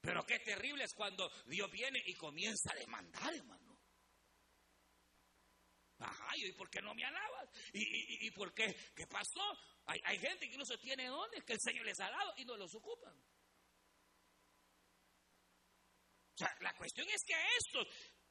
Pero 0.00 0.24
qué 0.24 0.38
terrible 0.38 0.84
es 0.84 0.94
cuando 0.94 1.30
Dios 1.44 1.70
viene 1.70 2.02
y 2.06 2.14
comienza 2.14 2.72
a 2.72 2.76
demandar, 2.76 3.34
hermano. 3.34 3.78
Ajá, 5.98 6.28
¿y 6.36 6.52
por 6.52 6.70
qué 6.70 6.80
no 6.80 6.94
me 6.94 7.04
alabas? 7.04 7.50
¿Y, 7.74 8.30
por 8.30 8.54
qué? 8.54 8.74
¿Qué 8.94 9.06
pasó? 9.06 9.42
Hay, 9.86 10.00
hay, 10.04 10.18
gente 10.18 10.46
que 10.46 10.52
incluso 10.52 10.78
tiene 10.78 11.06
dones 11.08 11.44
que 11.44 11.54
el 11.54 11.60
Señor 11.60 11.84
les 11.84 12.00
ha 12.00 12.08
dado 12.08 12.32
y 12.36 12.44
no 12.46 12.56
los 12.56 12.74
ocupan. 12.74 13.14
O 16.34 16.38
sea, 16.38 16.56
la 16.60 16.72
cuestión 16.76 17.06
es 17.10 17.24
que 17.24 17.34
a 17.34 17.46
estos, 17.58 17.86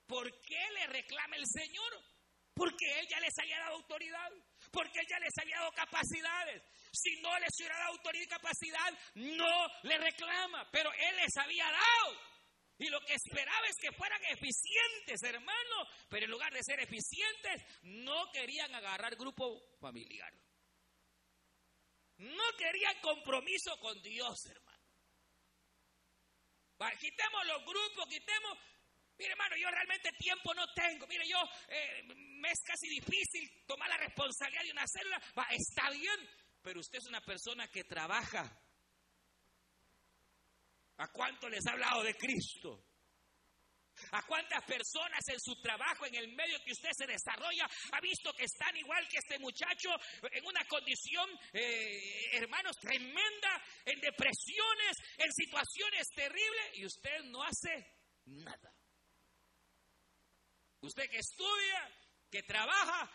¿por 0.07 0.31
qué 0.41 0.71
le 0.71 0.87
reclama 0.87 1.35
el 1.35 1.45
Señor? 1.45 2.16
Porque 2.57 2.99
Él 2.99 3.07
ya 3.07 3.19
les 3.19 3.37
había 3.37 3.59
dado 3.59 3.75
autoridad, 3.75 4.31
porque 4.71 4.99
Él 4.99 5.07
ya 5.07 5.19
les 5.19 5.37
había 5.39 5.59
dado 5.59 5.71
capacidades. 5.73 6.63
Si 6.91 7.21
no 7.21 7.37
les 7.39 7.49
hubiera 7.59 7.77
dado 7.77 7.91
autoridad 7.91 8.23
y 8.23 8.27
capacidad, 8.27 8.99
no 9.15 9.67
le 9.83 9.97
reclama, 9.99 10.67
pero 10.71 10.91
Él 10.91 11.15
les 11.17 11.37
había 11.37 11.65
dado. 11.65 12.19
Y 12.79 12.89
lo 12.89 12.99
que 13.01 13.13
esperaba 13.13 13.67
es 13.67 13.75
que 13.77 13.91
fueran 13.91 14.23
eficientes, 14.25 15.21
hermano, 15.23 15.87
pero 16.09 16.25
en 16.25 16.31
lugar 16.31 16.53
de 16.53 16.63
ser 16.63 16.79
eficientes, 16.79 17.63
no 17.83 18.31
querían 18.31 18.73
agarrar 18.73 19.15
grupo 19.15 19.77
familiar. 19.79 20.31
No 22.17 22.43
querían 22.57 22.99
compromiso 23.01 23.79
con 23.79 24.01
Dios, 24.01 24.45
hermano. 24.47 24.77
quitemos 26.99 27.45
los 27.45 27.65
grupos, 27.65 28.07
quitemos 28.09 28.57
Mire, 29.17 29.31
hermano, 29.31 29.55
yo 29.57 29.69
realmente 29.69 30.11
tiempo 30.13 30.53
no 30.53 30.65
tengo. 30.73 31.07
Mire, 31.07 31.27
yo 31.27 31.39
eh, 31.69 32.03
me 32.39 32.51
es 32.51 32.59
casi 32.63 32.87
difícil 32.87 33.65
tomar 33.65 33.89
la 33.89 33.97
responsabilidad 33.97 34.63
de 34.63 34.71
una 34.71 34.85
célula. 34.87 35.21
Va, 35.37 35.47
está 35.49 35.89
bien, 35.89 36.29
pero 36.61 36.79
usted 36.79 36.99
es 36.99 37.07
una 37.07 37.21
persona 37.21 37.67
que 37.69 37.83
trabaja. 37.83 38.43
¿A 40.97 41.11
cuánto 41.11 41.49
les 41.49 41.65
ha 41.67 41.71
hablado 41.71 42.03
de 42.03 42.15
Cristo? 42.15 42.83
¿A 44.11 44.21
cuántas 44.27 44.63
personas 44.63 45.27
en 45.27 45.39
su 45.39 45.59
trabajo, 45.61 46.05
en 46.05 46.15
el 46.15 46.27
medio 46.35 46.63
que 46.63 46.71
usted 46.71 46.89
se 46.93 47.07
desarrolla, 47.07 47.67
ha 47.93 47.99
visto 47.99 48.31
que 48.33 48.45
están 48.45 48.75
igual 48.77 49.07
que 49.07 49.17
este 49.17 49.39
muchacho 49.39 49.89
en 50.31 50.45
una 50.45 50.63
condición, 50.65 51.27
eh, 51.53 52.29
hermanos, 52.33 52.77
tremenda, 52.77 53.63
en 53.85 53.99
depresiones, 53.99 54.97
en 55.17 55.31
situaciones 55.33 56.07
terribles, 56.15 56.77
y 56.77 56.85
usted 56.85 57.23
no 57.25 57.41
hace 57.43 57.87
nada? 58.25 58.73
Usted 60.81 61.09
que 61.09 61.17
estudia, 61.17 61.91
que 62.29 62.43
trabaja, 62.43 63.11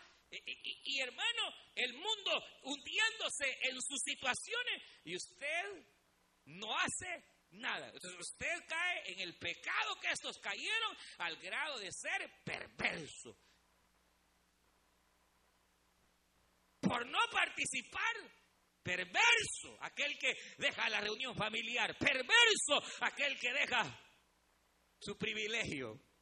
y, 0.85 0.99
hermano, 0.99 1.43
el 1.75 1.93
mundo 1.93 2.43
hundiéndose 2.63 3.45
en 3.61 3.79
sus 3.81 4.01
situaciones 4.01 4.81
y 5.03 5.15
usted 5.15 5.85
no 6.45 6.75
hace 6.77 7.23
nada. 7.51 7.91
Usted 8.19 8.65
cae 8.67 9.13
en 9.13 9.19
el 9.19 9.37
pecado 9.37 9.99
que 10.01 10.09
estos 10.09 10.37
cayeron 10.39 10.97
al 11.19 11.37
grado 11.37 11.77
de 11.79 11.91
ser 11.91 12.31
perverso. 12.43 13.37
Por 16.81 17.05
no 17.05 17.19
participar, 17.31 18.15
perverso 18.81 19.77
aquel 19.81 20.17
que 20.17 20.33
deja 20.57 20.89
la 20.89 20.99
reunión 20.99 21.35
familiar, 21.35 21.95
perverso 21.97 22.83
aquel 23.01 23.39
que 23.39 23.53
deja 23.53 23.99
su 24.99 25.17
privilegio. 25.17 26.12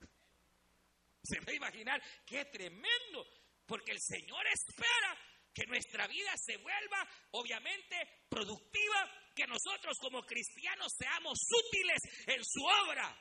Se 1.24 1.40
va 1.40 1.52
a 1.52 1.56
imaginar 1.56 2.02
qué 2.26 2.46
tremendo, 2.46 3.26
porque 3.66 3.92
el 3.92 4.00
Señor 4.00 4.46
espera 4.48 5.18
que 5.54 5.66
nuestra 5.68 6.08
vida 6.08 6.32
se 6.38 6.58
vuelva 6.58 7.08
obviamente 7.32 8.26
productiva, 8.30 9.12
que 9.36 9.46
nosotros 9.48 9.98
como 10.00 10.24
cristianos 10.26 10.92
seamos 10.98 11.38
útiles 11.66 12.00
en 12.28 12.44
su 12.44 12.64
obra. 12.64 13.18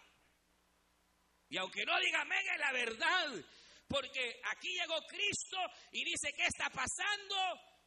Y 1.49 1.57
aunque 1.59 1.85
no 1.85 1.99
diga 1.99 2.23
es 2.23 2.59
la 2.59 2.73
verdad, 2.73 3.45
porque 3.89 4.41
aquí 4.45 4.69
llegó 4.69 5.05
Cristo 5.09 5.59
y 5.91 6.05
dice, 6.05 6.33
¿qué 6.37 6.47
está 6.47 6.71
pasando? 6.71 7.37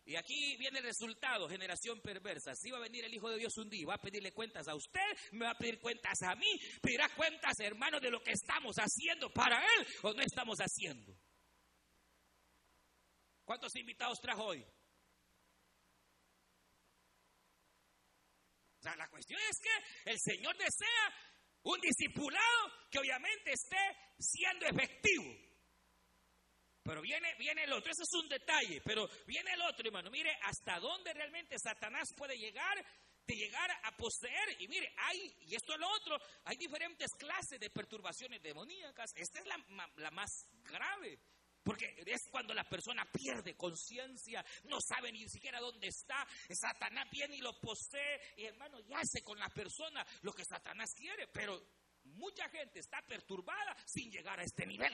Y 0.05 0.17
aquí 0.17 0.57
viene 0.57 0.79
el 0.79 0.85
resultado, 0.85 1.47
generación 1.47 2.01
perversa. 2.01 2.53
Si 2.55 2.69
va 2.69 2.77
a 2.77 2.81
venir 2.81 3.05
el 3.05 3.13
Hijo 3.13 3.29
de 3.29 3.37
Dios 3.37 3.57
un 3.57 3.69
día, 3.69 3.87
va 3.87 3.95
a 3.95 4.01
pedirle 4.01 4.33
cuentas 4.33 4.67
a 4.67 4.75
usted, 4.75 4.99
me 5.31 5.45
va 5.45 5.51
a 5.51 5.57
pedir 5.57 5.79
cuentas 5.79 6.21
a 6.23 6.35
mí, 6.35 6.59
pedirá 6.81 7.07
cuentas, 7.15 7.57
hermano, 7.59 8.01
de 8.01 8.11
lo 8.11 8.21
que 8.21 8.31
estamos 8.31 8.75
haciendo 8.75 9.31
para 9.31 9.63
Él 9.63 9.87
o 10.01 10.13
no 10.13 10.21
estamos 10.21 10.57
haciendo. 10.59 11.17
¿Cuántos 13.45 13.75
invitados 13.75 14.19
trajo 14.19 14.43
hoy? 14.43 14.65
O 18.79 18.81
sea, 18.81 18.97
la 18.97 19.09
cuestión 19.09 19.39
es 19.49 19.59
que 19.61 20.11
el 20.11 20.19
Señor 20.19 20.57
desea 20.57 21.31
un 21.63 21.79
discipulado 21.79 22.71
que 22.91 22.99
obviamente 22.99 23.53
esté 23.53 23.77
siendo 24.19 24.65
efectivo. 24.65 25.52
Pero 26.83 27.01
viene, 27.01 27.33
viene 27.39 27.63
el 27.63 27.73
otro, 27.73 27.91
ese 27.91 28.03
es 28.03 28.13
un 28.21 28.27
detalle, 28.27 28.81
pero 28.83 29.07
viene 29.25 29.53
el 29.53 29.61
otro, 29.61 29.87
hermano. 29.87 30.11
Mire, 30.11 30.37
hasta 30.43 30.79
dónde 30.79 31.13
realmente 31.13 31.57
Satanás 31.57 32.09
puede 32.15 32.37
llegar, 32.37 32.75
de 33.25 33.35
llegar 33.35 33.71
a 33.83 33.95
poseer. 33.95 34.61
Y 34.61 34.67
mire, 34.67 34.93
hay, 34.97 35.33
y 35.47 35.55
esto 35.55 35.73
es 35.73 35.79
lo 35.79 35.89
otro, 35.89 36.17
hay 36.43 36.57
diferentes 36.57 37.09
clases 37.17 37.57
de 37.57 37.69
perturbaciones 37.69 38.41
demoníacas. 38.41 39.11
Esta 39.15 39.39
es 39.39 39.45
la, 39.45 39.89
la 39.95 40.11
más 40.11 40.29
grave. 40.63 41.19
Porque 41.63 42.03
es 42.05 42.27
cuando 42.29 42.53
la 42.53 42.65
persona 42.65 43.09
pierde 43.09 43.55
conciencia, 43.55 44.43
no 44.65 44.79
sabe 44.81 45.13
ni 45.13 45.25
siquiera 45.29 45.61
dónde 45.61 45.87
está. 45.87 46.27
Satanás 46.49 47.07
viene 47.09 47.37
y 47.37 47.41
lo 47.41 47.57
posee. 47.61 48.19
Y 48.35 48.43
hermano, 48.43 48.81
y 48.81 48.93
hace 48.93 49.23
con 49.23 49.39
la 49.39 49.47
persona 49.47 50.05
lo 50.23 50.33
que 50.33 50.43
Satanás 50.43 50.89
quiere. 50.93 51.27
Pero 51.27 51.57
mucha 52.03 52.49
gente 52.49 52.79
está 52.79 53.01
perturbada 53.07 53.77
sin 53.85 54.11
llegar 54.11 54.41
a 54.41 54.43
este 54.43 54.65
nivel. 54.65 54.93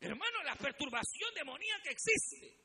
Hermano, 0.00 0.42
la 0.44 0.56
perturbación 0.56 1.34
demoníaca 1.34 1.90
existe. 1.90 2.56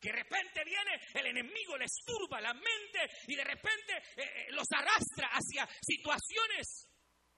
Que 0.00 0.08
de 0.08 0.16
repente 0.16 0.64
viene 0.64 0.98
el 1.14 1.26
enemigo, 1.26 1.76
les 1.76 1.92
turba 2.06 2.40
la 2.40 2.54
mente 2.54 3.10
y 3.26 3.34
de 3.34 3.44
repente 3.44 3.96
eh, 4.16 4.22
eh, 4.22 4.46
los 4.52 4.66
arrastra 4.72 5.28
hacia 5.28 5.68
situaciones 5.82 6.88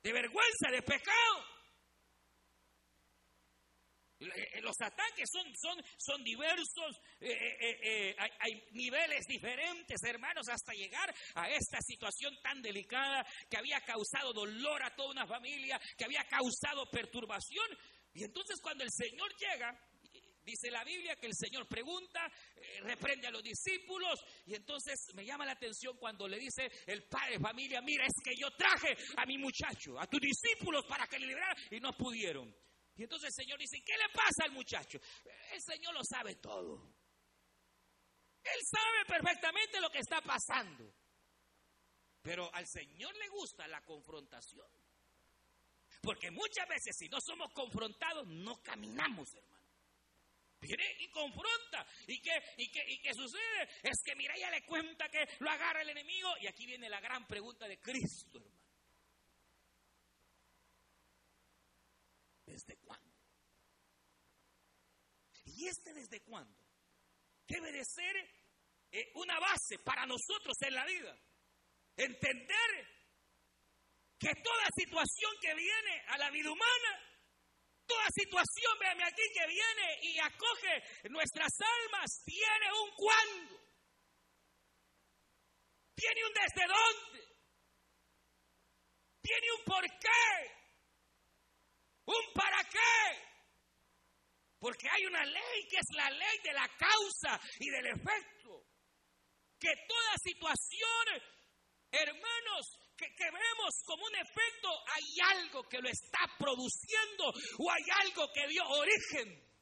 de 0.03 0.13
vergüenza, 0.13 0.71
de 0.71 0.83
pecado. 0.83 1.47
Eh, 4.21 4.61
los 4.61 4.77
ataques 4.81 5.29
son, 5.33 5.45
son, 5.57 5.83
son 5.99 6.23
diversos, 6.23 7.01
hay, 7.21 8.31
hay, 8.39 8.69
niveles 8.71 9.27
diferentes, 9.27 10.01
hermanos, 10.05 10.49
hasta 10.49 10.73
llegar 10.73 11.13
a 11.35 11.51
esta 11.51 11.81
situación 11.81 12.39
tan 12.41 12.63
delicada 12.63 13.27
que 13.51 13.57
había 13.57 13.81
causado 13.81 14.33
dolor 14.33 14.81
a 14.85 14.95
toda 14.95 15.11
una 15.11 15.27
familia, 15.27 15.81
que 15.97 16.05
había 16.05 16.23
causado 16.29 16.89
perturbación. 16.89 17.67
Y 18.15 18.25
entonces 18.25 18.61
cuando 18.61 18.85
el 18.85 18.91
Señor 18.91 19.35
llega, 19.37 19.79
dice 20.45 20.71
la 20.71 20.85
Biblia 20.85 21.17
que 21.17 21.27
el 21.27 21.35
Señor 21.35 21.67
pregunta, 21.67 22.21
eh, 22.57 22.81
reprende 22.81 23.27
a 23.27 23.31
los 23.31 23.43
discípulos 23.43 24.21
y 24.47 24.55
entonces 24.55 25.15
me 25.15 25.25
llama 25.25 25.47
la 25.47 25.53
atención 25.53 25.97
cuando 25.97 26.29
le 26.29 26.39
dice 26.39 26.71
el 26.87 27.05
padre 27.05 27.39
familia, 27.39 27.81
mira, 27.81 28.05
es 28.05 28.15
que 28.23 28.35
yo 28.37 28.51
traje 28.53 28.97
a 29.17 29.27
mi 29.27 29.39
muchacho, 29.39 29.99
a 29.99 30.07
tus 30.07 30.21
discípulos 30.21 30.85
para 30.87 31.07
que 31.07 31.19
le 31.19 31.27
libraran 31.27 31.57
y 31.71 31.81
no 31.81 31.97
pudieron. 31.97 32.55
Y 32.97 33.05
entonces 33.05 33.29
el 33.29 33.45
Señor 33.45 33.59
dice, 33.59 33.83
¿qué 33.85 33.97
le 33.97 34.09
pasa 34.13 34.45
al 34.45 34.53
muchacho? 34.53 34.99
El 35.53 35.63
Señor 35.63 35.95
lo 35.95 36.05
sabe 36.05 36.37
todo. 36.37 36.95
Él 38.45 38.61
sabe 38.71 39.05
perfectamente 39.07 39.81
lo 39.81 39.91
que 39.91 40.01
está 40.01 40.21
pasando. 40.21 40.93
Pero 42.21 42.53
al 42.55 42.67
Señor 42.67 43.15
le 43.17 43.29
gusta 43.29 43.67
la 43.67 43.83
confrontación. 43.85 44.67
Porque 46.03 46.33
muchas 46.33 46.69
veces 46.69 46.97
si 46.99 47.09
no 47.09 47.19
somos 47.21 47.53
confrontados, 47.53 48.27
no 48.27 48.61
caminamos, 48.61 49.33
hermano. 49.35 49.63
Viene 50.61 50.85
y 50.99 51.09
confronta. 51.09 51.87
¿Y 52.09 52.21
qué, 52.21 52.43
y, 52.57 52.71
qué, 52.71 52.85
¿Y 52.89 53.01
qué 53.01 53.15
sucede? 53.15 53.69
Es 53.83 54.03
que 54.05 54.15
mira, 54.17 54.35
ella 54.37 54.51
le 54.51 54.65
cuenta 54.65 55.09
que 55.09 55.25
lo 55.39 55.49
agarra 55.49 55.83
el 55.83 55.91
enemigo. 55.91 56.29
Y 56.41 56.49
aquí 56.49 56.67
viene 56.67 56.89
la 56.89 57.01
gran 57.01 57.27
pregunta 57.27 57.69
de 57.69 57.79
Cristo, 57.79 58.39
hermano. 58.39 58.63
¿Desde 62.47 62.77
cuándo? 62.79 63.17
¿Y 65.45 65.69
este 65.69 65.95
desde 65.95 66.21
cuándo? 66.23 66.59
Debe 67.47 67.71
de 67.71 67.85
ser 67.85 68.17
eh, 68.91 69.13
una 69.15 69.39
base 69.39 69.79
para 69.85 70.05
nosotros 70.05 70.57
en 70.63 70.75
la 70.75 70.85
vida. 70.85 71.17
Entender 71.97 73.02
que 74.23 74.33
toda 74.41 74.67
situación 74.79 75.33
que 75.41 75.53
viene 75.53 76.05
a 76.07 76.19
la 76.19 76.31
vida 76.31 76.49
humana, 76.53 76.93
toda 77.85 78.07
situación, 78.15 78.79
véame 78.79 79.03
aquí, 79.03 79.23
que 79.35 79.47
viene 79.49 79.99
y 80.03 80.19
acoge 80.21 81.09
nuestras 81.11 81.51
almas, 81.59 82.23
tiene 82.25 82.73
un 82.85 82.91
cuándo, 82.95 83.61
tiene 85.97 86.25
un 86.25 86.33
desde 86.35 86.69
dónde, 86.69 87.21
tiene 89.23 89.47
un 89.59 89.65
por 89.65 89.83
qué, 89.83 90.55
un 92.07 92.33
para 92.33 92.63
qué. 92.71 93.33
Porque 94.61 94.89
hay 94.89 95.05
una 95.07 95.25
ley 95.25 95.67
que 95.69 95.79
es 95.79 95.97
la 95.97 96.09
ley 96.09 96.39
de 96.45 96.53
la 96.53 96.69
causa 96.79 97.41
y 97.59 97.69
del 97.69 97.87
efecto. 97.87 98.65
Que 99.59 99.75
toda 99.89 100.15
situación, 100.23 101.23
hermanos, 101.91 102.79
que, 102.97 103.09
vemos 103.19 103.75
como 103.85 104.05
un 104.05 104.15
efecto, 104.17 104.69
hay 104.87 105.39
algo 105.39 105.63
que 105.69 105.79
lo 105.79 105.89
está 105.89 106.21
produciendo 106.39 107.33
o 107.59 107.71
hay 107.71 108.07
algo 108.07 108.31
que 108.33 108.49
dio 108.49 108.63
origen. 108.69 109.53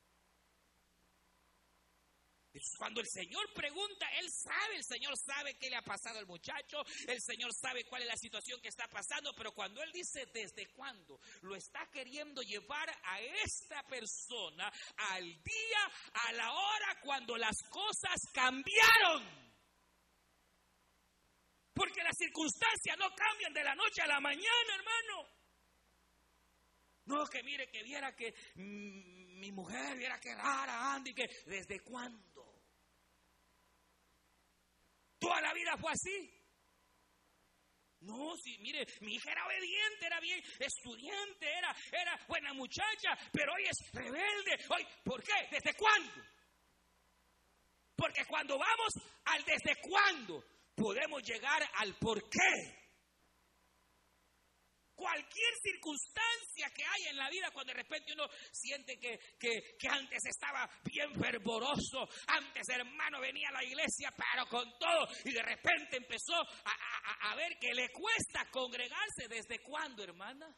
Cuando 2.79 3.01
el 3.01 3.07
Señor 3.07 3.53
pregunta, 3.55 4.07
Él 4.19 4.27
sabe, 4.29 4.77
el 4.77 4.85
Señor 4.85 5.15
sabe 5.17 5.55
qué 5.55 5.71
le 5.71 5.77
ha 5.77 5.83
pasado 5.83 6.19
al 6.19 6.27
muchacho, 6.27 6.83
el 7.07 7.21
Señor 7.21 7.53
sabe 7.55 7.85
cuál 7.85 8.03
es 8.03 8.09
la 8.09 8.17
situación 8.17 8.61
que 8.61 8.69
está 8.69 8.89
pasando, 8.89 9.33
pero 9.37 9.53
cuando 9.53 9.83
Él 9.83 9.91
dice 9.93 10.27
desde 10.35 10.67
cuándo, 10.73 11.21
lo 11.43 11.55
está 11.55 11.89
queriendo 11.93 12.43
llevar 12.43 12.91
a 13.05 13.21
esta 13.21 13.83
persona 13.85 14.71
al 14.97 15.25
día, 15.25 15.93
a 16.13 16.33
la 16.33 16.53
hora 16.53 17.01
cuando 17.03 17.37
las 17.37 17.57
cosas 17.71 18.19
cambiaron. 18.33 19.50
Porque 21.81 22.03
las 22.03 22.15
circunstancias 22.15 22.95
no 22.99 23.09
cambian 23.15 23.55
de 23.55 23.65
la 23.65 23.75
noche 23.75 24.03
a 24.03 24.07
la 24.07 24.21
mañana, 24.21 24.75
hermano. 24.75 25.31
No, 27.07 27.27
que 27.27 27.43
mire, 27.43 27.71
que 27.71 27.83
viera 27.83 28.15
que 28.15 28.35
mi 28.57 29.51
mujer, 29.51 29.97
viera 29.97 30.21
que 30.21 30.35
rara 30.35 30.93
Andy, 30.93 31.15
que 31.15 31.27
desde 31.47 31.81
cuándo. 31.81 32.63
Toda 35.19 35.41
la 35.41 35.55
vida 35.55 35.75
fue 35.79 35.91
así. 35.91 36.31
No, 38.01 38.37
sí, 38.37 38.59
mire, 38.59 38.87
mi 39.01 39.15
hija 39.15 39.33
era 39.33 39.47
obediente, 39.47 40.05
era 40.05 40.21
bien 40.21 40.43
estudiante, 40.59 41.51
era, 41.51 41.75
era 41.93 42.27
buena 42.29 42.53
muchacha, 42.53 43.17
pero 43.33 43.55
hoy 43.55 43.65
es 43.65 43.91
rebelde. 43.95 44.67
Hoy, 44.69 44.87
¿Por 45.03 45.23
qué? 45.23 45.49
¿Desde 45.51 45.73
cuándo? 45.79 46.13
Porque 47.97 48.27
cuando 48.27 48.59
vamos 48.59 48.93
al 49.25 49.43
desde 49.47 49.77
cuándo, 49.81 50.45
podemos 50.81 51.23
llegar 51.23 51.63
al 51.77 51.95
por 51.99 52.29
qué. 52.29 52.81
Cualquier 54.95 55.55
circunstancia 55.63 56.71
que 56.75 56.85
haya 56.85 57.11
en 57.11 57.17
la 57.17 57.31
vida, 57.31 57.51
cuando 57.53 57.73
de 57.73 57.83
repente 57.83 58.13
uno 58.13 58.29
siente 58.53 58.99
que, 58.99 59.19
que, 59.39 59.89
antes 59.89 60.23
estaba 60.27 60.69
bien 60.85 61.15
fervoroso, 61.15 62.07
antes 62.27 62.69
hermano 62.69 63.19
venía 63.19 63.49
a 63.49 63.53
la 63.53 63.65
iglesia, 63.65 64.13
pero 64.15 64.47
con 64.47 64.71
todo, 64.79 65.09
y 65.25 65.33
de 65.33 65.43
repente 65.43 65.97
empezó 65.97 66.35
a, 66.37 67.31
a 67.31 67.35
ver 67.35 67.59
que 67.59 67.73
le 67.73 67.89
cuesta 67.91 68.51
congregarse. 68.51 69.27
¿Desde 69.29 69.63
cuándo, 69.63 70.05
hermana? 70.05 70.55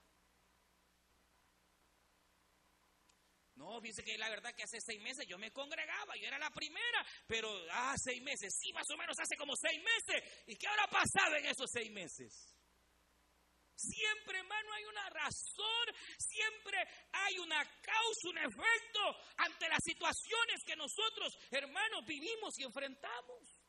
No, 3.63 3.81
dice 3.81 4.03
que 4.03 4.19
la 4.19 4.29
verdad 4.29 4.53
que 4.57 4.65
hace 4.65 4.81
seis 4.81 5.01
meses 5.01 5.25
yo 5.29 5.39
me 5.39 5.53
congregaba, 5.53 6.17
yo 6.17 6.27
era 6.27 6.37
la 6.37 6.51
primera, 6.51 7.07
pero 7.29 7.49
ah, 7.71 7.95
seis 7.97 8.21
meses, 8.21 8.53
sí, 8.59 8.73
más 8.73 8.91
o 8.91 8.97
menos 8.97 9.17
hace 9.21 9.37
como 9.37 9.55
seis 9.55 9.81
meses. 9.81 10.43
¿Y 10.49 10.57
qué 10.57 10.67
habrá 10.67 10.89
pasado 10.89 11.37
en 11.37 11.47
esos 11.47 11.71
seis 11.71 11.89
meses? 11.93 12.57
Siempre, 13.77 14.39
hermano, 14.39 14.73
hay 14.73 14.85
una 14.85 15.09
razón, 15.11 15.95
siempre 16.19 16.77
hay 17.13 17.39
una 17.39 17.65
causa, 17.83 18.29
un 18.31 18.39
efecto 18.39 19.01
ante 19.37 19.69
las 19.69 19.85
situaciones 19.85 20.65
que 20.67 20.75
nosotros, 20.75 21.39
hermanos, 21.53 22.05
vivimos 22.05 22.59
y 22.59 22.65
enfrentamos. 22.65 23.61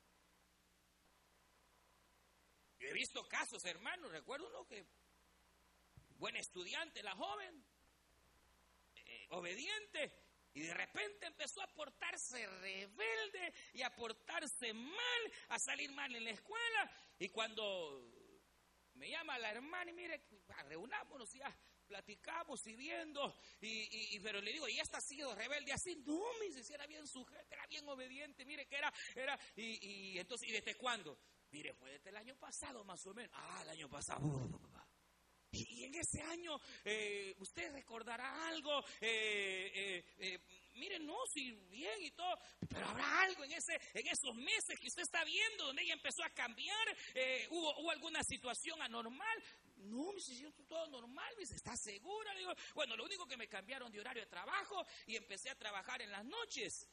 Yo 2.79 2.87
he 2.87 2.93
visto 2.93 3.27
casos, 3.27 3.63
hermanos, 3.65 4.11
recuerdo 4.11 4.47
uno 4.47 4.65
que, 4.65 4.87
buen 6.17 6.35
estudiante, 6.35 7.03
la 7.03 7.15
joven, 7.15 7.63
obediente, 9.33 10.11
y 10.53 10.61
de 10.61 10.73
repente 10.73 11.25
empezó 11.25 11.61
a 11.61 11.67
portarse 11.67 12.45
rebelde 12.45 13.53
y 13.73 13.81
a 13.81 13.95
portarse 13.95 14.73
mal, 14.73 15.31
a 15.49 15.59
salir 15.59 15.91
mal 15.91 16.15
en 16.15 16.23
la 16.23 16.31
escuela. 16.31 16.91
Y 17.17 17.29
cuando 17.29 18.11
me 18.93 19.09
llama 19.09 19.39
la 19.39 19.51
hermana 19.51 19.89
y 19.89 19.93
mire, 19.93 20.23
reunámonos 20.67 21.33
ya, 21.33 21.55
platicamos 21.87 22.65
y 22.67 22.75
viendo, 22.75 23.35
y, 23.61 24.19
pero 24.19 24.41
le 24.41 24.53
digo, 24.53 24.67
¿y 24.67 24.79
esta 24.79 24.97
ha 24.97 25.01
sido 25.01 25.33
rebelde 25.33 25.73
así? 25.73 25.95
No, 26.05 26.21
me 26.39 26.47
dice, 26.47 26.63
si 26.63 26.73
era 26.73 26.85
bien 26.85 27.07
sujeta, 27.07 27.55
era 27.55 27.65
bien 27.67 27.87
obediente, 27.87 28.45
mire 28.45 28.67
que 28.67 28.77
era, 28.77 28.93
era, 29.15 29.39
y, 29.55 30.17
entonces, 30.19 30.49
¿y 30.49 30.51
desde 30.51 30.75
cuándo? 30.75 31.19
Mire, 31.49 31.73
fue 31.73 31.91
desde 31.91 32.09
el 32.09 32.17
año 32.17 32.35
pasado 32.35 32.83
más 32.83 33.05
o 33.05 33.13
menos. 33.13 33.31
Ah, 33.35 33.61
el 33.63 33.69
año 33.69 33.89
pasado. 33.89 34.21
En 35.83 35.93
ese 35.95 36.21
año, 36.21 36.59
eh, 36.85 37.35
usted 37.39 37.73
recordará 37.73 38.47
algo, 38.47 38.79
eh, 39.01 39.71
eh, 39.75 40.05
eh 40.17 40.39
miren, 40.75 41.05
no, 41.05 41.17
sí, 41.27 41.51
bien 41.69 42.01
y 42.01 42.11
todo, 42.11 42.37
pero 42.69 42.87
habrá 42.87 43.21
algo 43.23 43.43
en, 43.43 43.51
ese, 43.51 43.79
en 43.93 44.07
esos 44.07 44.33
meses 44.33 44.79
que 44.79 44.87
usted 44.87 45.01
está 45.03 45.25
viendo 45.25 45.65
donde 45.65 45.83
ella 45.83 45.93
empezó 45.93 46.23
a 46.23 46.29
cambiar, 46.29 46.97
hubo, 47.49 47.77
hubo 47.81 47.91
alguna 47.91 48.23
situación 48.23 48.81
anormal. 48.81 49.43
No, 49.75 50.13
me 50.13 50.15
dice, 50.15 50.49
todo 50.69 50.87
normal, 50.87 51.29
me 51.35 51.41
dice, 51.41 51.55
¿estás 51.55 51.81
segura? 51.81 52.33
Bueno, 52.73 52.95
lo 52.95 53.03
único 53.03 53.27
que 53.27 53.35
me 53.35 53.49
cambiaron 53.49 53.91
de 53.91 53.99
horario 53.99 54.23
de 54.23 54.29
trabajo 54.29 54.85
y 55.05 55.17
empecé 55.17 55.49
a 55.49 55.55
trabajar 55.55 56.01
en 56.01 56.11
las 56.11 56.23
noches. 56.23 56.87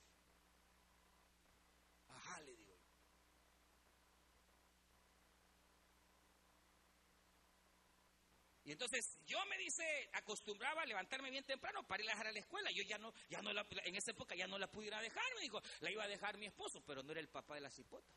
Entonces 8.73 9.19
yo 9.27 9.45
me 9.47 9.59
dice, 9.59 10.09
acostumbraba 10.13 10.83
a 10.83 10.87
levantarme 10.87 11.31
bien 11.31 11.45
temprano 11.45 11.83
para 11.87 12.03
ir 12.03 12.09
a 12.11 12.13
dejar 12.13 12.29
a 12.29 12.33
la 12.33 12.39
escuela. 12.39 12.71
Yo 12.71 12.83
ya 12.83 12.99
no, 12.99 13.13
ya 13.29 13.43
no 13.43 13.53
la, 13.53 13.67
en 13.85 13.97
esa 13.97 14.13
época 14.13 14.35
ya 14.35 14.47
no 14.47 14.59
la 14.59 14.71
pudiera 14.71 15.01
dejar, 15.01 15.25
me 15.35 15.43
dijo, 15.43 15.61
la 15.81 15.91
iba 15.91 16.05
a 16.05 16.09
dejar 16.09 16.39
mi 16.39 16.47
esposo, 16.47 16.81
pero 16.87 17.03
no 17.03 17.11
era 17.11 17.21
el 17.21 17.29
papá 17.29 17.57
de 17.57 17.63
la 17.63 17.71
cipota. 17.71 18.13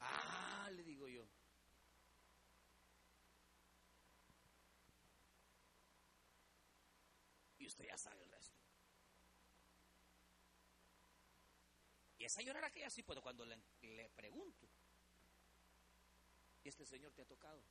Ah, 0.00 0.70
le 0.72 0.82
digo 0.82 1.08
yo. 1.08 1.28
Y 7.58 7.66
usted 7.66 7.86
ya 7.86 7.96
sabe 7.96 8.22
el 8.22 8.30
resto. 8.30 8.56
Y 12.18 12.24
esa 12.24 12.42
ya 12.42 12.90
sí, 12.90 13.02
pero 13.04 13.22
cuando 13.22 13.44
le, 13.44 13.56
le 13.82 14.08
pregunto, 14.10 14.68
¿y 16.64 16.68
este 16.68 16.84
Señor 16.84 17.12
te 17.12 17.22
ha 17.22 17.24
tocado? 17.24 17.62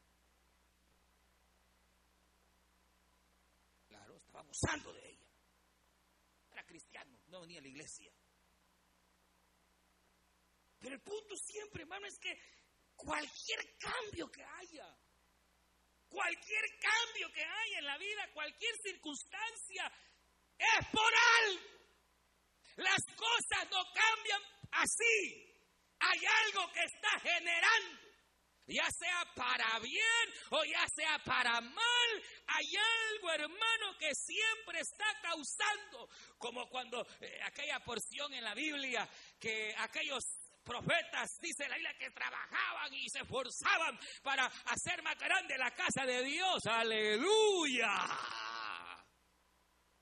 Abusando 4.39 4.93
de 4.93 5.09
ella. 5.09 5.27
Era 6.51 6.63
cristiano, 6.65 7.19
no 7.27 7.41
venía 7.41 7.59
a 7.59 7.61
la 7.61 7.67
iglesia. 7.67 8.11
Pero 10.79 10.95
el 10.95 11.01
punto 11.01 11.35
siempre, 11.35 11.83
hermano, 11.83 12.07
es 12.07 12.19
que 12.19 12.39
cualquier 12.95 13.77
cambio 13.77 14.31
que 14.31 14.43
haya, 14.43 14.97
cualquier 16.07 16.65
cambio 16.79 17.31
que 17.33 17.43
haya 17.43 17.79
en 17.79 17.85
la 17.85 17.97
vida, 17.97 18.31
cualquier 18.33 18.75
circunstancia, 18.83 19.91
es 20.57 20.87
por 20.91 21.11
algo. 21.43 21.77
Las 22.77 23.03
cosas 23.15 23.69
no 23.71 23.83
cambian 23.93 24.41
así. 24.71 25.53
Hay 25.99 26.19
algo 26.25 26.71
que 26.73 26.83
está 26.83 27.19
generando 27.19 28.06
ya 28.67 28.89
sea 28.91 29.25
para 29.35 29.79
bien 29.79 30.33
o 30.51 30.63
ya 30.65 30.87
sea 30.89 31.19
para 31.23 31.61
mal, 31.61 32.23
hay 32.47 32.75
algo, 32.75 33.31
hermano, 33.31 33.97
que 33.97 34.13
siempre 34.13 34.79
está 34.81 35.05
causando, 35.21 36.09
como 36.37 36.69
cuando 36.69 37.05
eh, 37.21 37.39
aquella 37.43 37.79
porción 37.79 38.33
en 38.33 38.43
la 38.43 38.53
Biblia, 38.53 39.07
que 39.39 39.73
aquellos 39.77 40.23
profetas, 40.63 41.39
dice 41.39 41.67
la 41.69 41.75
Biblia, 41.75 41.97
que 41.97 42.11
trabajaban 42.11 42.93
y 42.93 43.09
se 43.09 43.19
esforzaban 43.19 43.97
para 44.21 44.45
hacer 44.45 45.01
más 45.01 45.17
grande 45.17 45.57
la 45.57 45.71
casa 45.71 46.05
de 46.05 46.23
Dios. 46.23 46.65
Aleluya. 46.65 47.89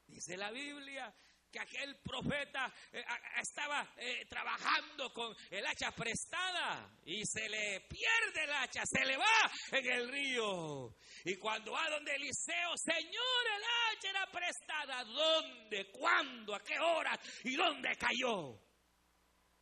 Dice 0.07 0.37
la 0.37 0.49
Biblia 0.49 1.13
que 1.55 1.61
aquel 1.61 1.95
profeta 2.03 2.69
eh, 2.91 3.01
estaba 3.41 3.87
eh, 3.95 4.25
trabajando 4.27 5.13
con 5.13 5.33
el 5.49 5.65
hacha 5.65 5.89
prestada 5.91 6.99
y 7.05 7.25
se 7.25 7.47
le 7.47 7.79
pierde 7.87 8.43
el 8.43 8.51
hacha, 8.51 8.83
se 8.85 9.05
le 9.05 9.15
va 9.15 9.51
en 9.71 9.85
el 9.89 10.09
río. 10.09 10.97
Y 11.23 11.37
cuando 11.37 11.71
va 11.71 11.89
donde 11.89 12.13
Eliseo, 12.13 12.75
Señor, 12.75 13.43
el 13.55 13.63
hacha 13.63 14.09
era 14.09 14.27
prestada, 14.29 15.03
¿dónde? 15.05 15.91
¿Cuándo? 15.91 16.55
¿A 16.55 16.59
qué 16.59 16.77
hora? 16.77 17.17
¿Y 17.45 17.55
dónde 17.55 17.95
cayó? 17.95 18.59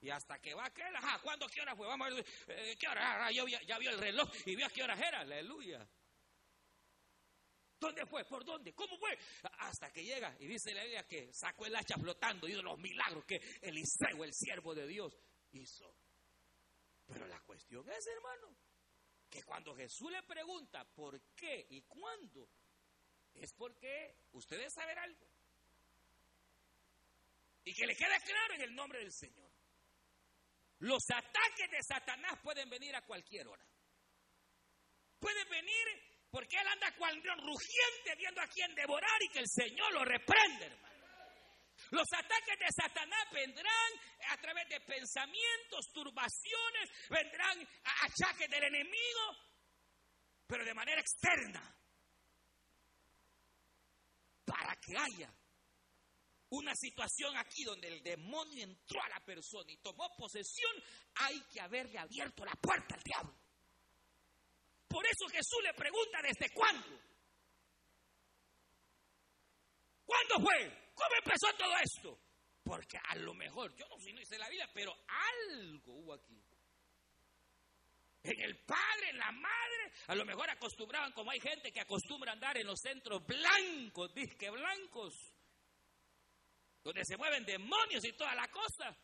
Y 0.01 0.09
hasta 0.09 0.39
que 0.39 0.55
va 0.55 0.65
aquel, 0.65 0.95
ajá, 0.95 1.19
¿cuándo? 1.21 1.47
¿Qué 1.47 1.61
hora 1.61 1.75
fue? 1.75 1.85
Vamos 1.85 2.07
a 2.07 2.15
ver, 2.15 2.25
eh, 2.47 2.75
¿qué 2.79 2.87
hora? 2.87 3.27
Ah, 3.27 3.31
ya, 3.31 3.43
ya 3.67 3.77
vio 3.77 3.91
el 3.91 3.99
reloj 3.99 4.29
y 4.47 4.55
vio 4.55 4.65
a 4.65 4.69
qué 4.69 4.81
hora 4.81 4.95
era, 4.95 5.19
aleluya. 5.19 5.87
¿Dónde 7.83 8.05
fue? 8.05 8.23
¿Por 8.23 8.45
dónde? 8.45 8.73
¿Cómo 8.73 8.97
fue? 8.97 9.17
Hasta 9.59 9.91
que 9.91 10.05
llega 10.05 10.33
y 10.39 10.47
dice 10.47 10.73
la 10.73 10.83
Biblia 10.83 11.05
que 11.05 11.33
sacó 11.33 11.65
el 11.65 11.75
hacha 11.75 11.95
flotando 11.97 12.47
y 12.47 12.53
de 12.53 12.63
los 12.63 12.79
milagros 12.79 13.25
que 13.25 13.35
Eliseo, 13.61 14.23
el 14.23 14.33
siervo 14.33 14.73
de 14.73 14.87
Dios, 14.87 15.13
hizo. 15.51 15.93
Pero 17.05 17.27
la 17.27 17.41
cuestión 17.41 17.87
es, 17.89 18.07
hermano, 18.07 18.55
que 19.29 19.43
cuando 19.43 19.75
Jesús 19.75 20.09
le 20.09 20.23
pregunta 20.23 20.85
por 20.95 21.19
qué 21.35 21.67
y 21.71 21.81
cuándo, 21.81 22.47
es 23.33 23.51
porque 23.51 24.15
ustedes 24.31 24.73
saben 24.73 24.97
algo. 24.97 25.27
Y 27.65 27.73
que 27.73 27.85
le 27.85 27.97
quede 27.97 28.17
claro 28.21 28.53
en 28.53 28.61
el 28.61 28.75
nombre 28.75 28.99
del 28.99 29.11
Señor. 29.11 29.51
Los 30.79 31.03
ataques 31.09 31.69
de 31.69 31.83
Satanás 31.83 32.39
pueden 32.41 32.69
venir 32.69 32.95
a 32.95 33.01
cualquier 33.01 33.45
hora. 33.45 33.65
Pueden 35.19 35.49
venir 35.49 36.12
porque 36.33 36.57
él 36.57 36.67
anda 36.67 36.91
cual 36.95 37.15
rugiente 37.21 38.15
viendo 38.17 38.41
a 38.41 38.47
quien 38.47 38.73
devorar 38.73 39.21
y 39.21 39.29
que 39.29 39.37
el 39.37 39.47
Señor 39.47 39.93
lo 39.93 40.03
reprende, 40.03 40.65
hermano. 40.65 40.95
Los 41.91 42.07
ataques 42.11 42.57
de 42.57 42.71
Satanás 42.75 43.27
vendrán 43.31 43.91
a 44.29 44.37
través 44.37 44.67
de 44.67 44.81
pensamientos, 44.81 45.91
turbaciones, 45.93 46.89
vendrán 47.07 47.59
a 47.83 48.05
achaques 48.05 48.49
del 48.49 48.63
enemigo, 48.63 49.37
pero 50.47 50.65
de 50.65 50.73
manera 50.73 50.99
externa. 50.99 51.61
Para 54.43 54.75
que 54.77 54.97
haya 54.97 55.31
una 56.49 56.73
situación 56.73 57.37
aquí 57.37 57.63
donde 57.63 57.89
el 57.89 58.01
demonio 58.01 58.63
entró 58.63 59.03
a 59.03 59.09
la 59.09 59.19
persona 59.19 59.71
y 59.71 59.77
tomó 59.77 60.09
posesión, 60.17 60.73
hay 61.13 61.39
que 61.41 61.61
haberle 61.61 61.99
abierto 61.99 62.43
la 62.43 62.55
puerta 62.55 62.95
al 62.95 63.03
diablo. 63.03 63.42
Por 64.93 65.03
eso 65.07 65.27
Jesús 65.27 65.57
le 65.63 65.73
pregunta 65.73 66.21
desde 66.21 66.53
cuándo. 66.53 66.99
¿Cuándo 70.05 70.35
fue? 70.35 70.91
¿Cómo 70.93 71.15
empezó 71.17 71.47
todo 71.57 71.73
esto? 71.83 72.19
Porque 72.63 72.99
a 73.03 73.15
lo 73.15 73.33
mejor, 73.33 73.75
yo 73.75 73.87
no 73.87 73.97
sé, 73.97 74.13
no 74.13 74.21
hice 74.21 74.37
la 74.37 74.47
vida, 74.49 74.69
pero 74.71 74.95
algo 75.07 75.93
hubo 75.93 76.13
aquí. 76.13 76.39
En 78.21 78.39
el 78.39 78.55
padre, 78.59 79.09
en 79.09 79.17
la 79.17 79.31
madre, 79.31 79.91
a 80.07 80.15
lo 80.15 80.25
mejor 80.25 80.47
acostumbraban, 80.51 81.11
como 81.13 81.31
hay 81.31 81.39
gente 81.39 81.71
que 81.71 81.81
acostumbra 81.81 82.31
andar 82.31 82.55
en 82.59 82.67
los 82.67 82.79
centros 82.79 83.25
blancos, 83.25 84.13
disque 84.13 84.51
blancos, 84.51 85.15
donde 86.83 87.03
se 87.03 87.17
mueven 87.17 87.43
demonios 87.45 88.05
y 88.05 88.13
toda 88.13 88.35
la 88.35 88.47
cosa. 88.49 88.95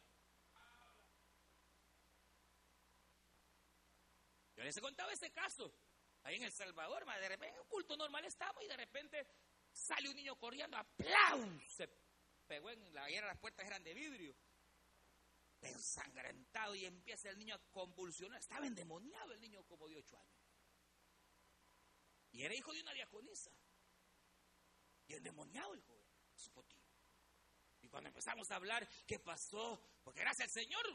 Yo 4.60 4.66
les 4.66 4.76
he 4.76 4.82
contado 4.82 5.10
ese 5.10 5.32
caso. 5.32 5.74
Ahí 6.24 6.36
en 6.36 6.44
El 6.44 6.52
Salvador, 6.52 7.06
de 7.06 7.30
repente, 7.30 7.56
en 7.56 7.62
un 7.62 7.68
culto 7.70 7.96
normal 7.96 8.26
estamos 8.26 8.62
y 8.62 8.68
de 8.68 8.76
repente 8.76 9.26
sale 9.72 10.10
un 10.10 10.18
niño 10.18 10.38
corriendo, 10.38 10.76
aplauso. 10.76 11.48
Se 11.66 11.90
pegó 12.46 12.70
en 12.70 12.94
la 12.94 13.08
guerra, 13.08 13.28
las 13.28 13.38
puertas 13.38 13.66
eran 13.66 13.82
de 13.86 13.94
vidrio. 13.94 14.36
Ensangrentado 15.62 16.76
y 16.76 16.84
empieza 16.84 17.30
el 17.30 17.40
niño 17.40 17.56
a 17.56 17.72
convulsionar. 17.72 18.38
Estaba 18.38 18.68
endemoniado 18.68 19.32
el 19.32 19.40
niño 19.40 19.64
como 19.64 19.88
de 19.88 19.96
ocho 19.96 20.18
años. 20.18 20.44
Y 22.34 22.44
era 22.44 22.54
hijo 22.54 22.74
de 22.74 22.82
una 22.82 22.94
diaconisa. 22.94 23.52
Y 25.08 25.14
endemoniado 25.14 25.74
el 25.74 25.82
joven, 25.84 26.06
Y 27.82 27.88
cuando 27.88 28.10
empezamos 28.10 28.52
a 28.52 28.58
hablar, 28.58 28.86
¿qué 29.08 29.20
pasó? 29.20 29.82
Porque 30.04 30.20
gracias 30.20 30.50
al 30.50 30.64
Señor, 30.64 30.86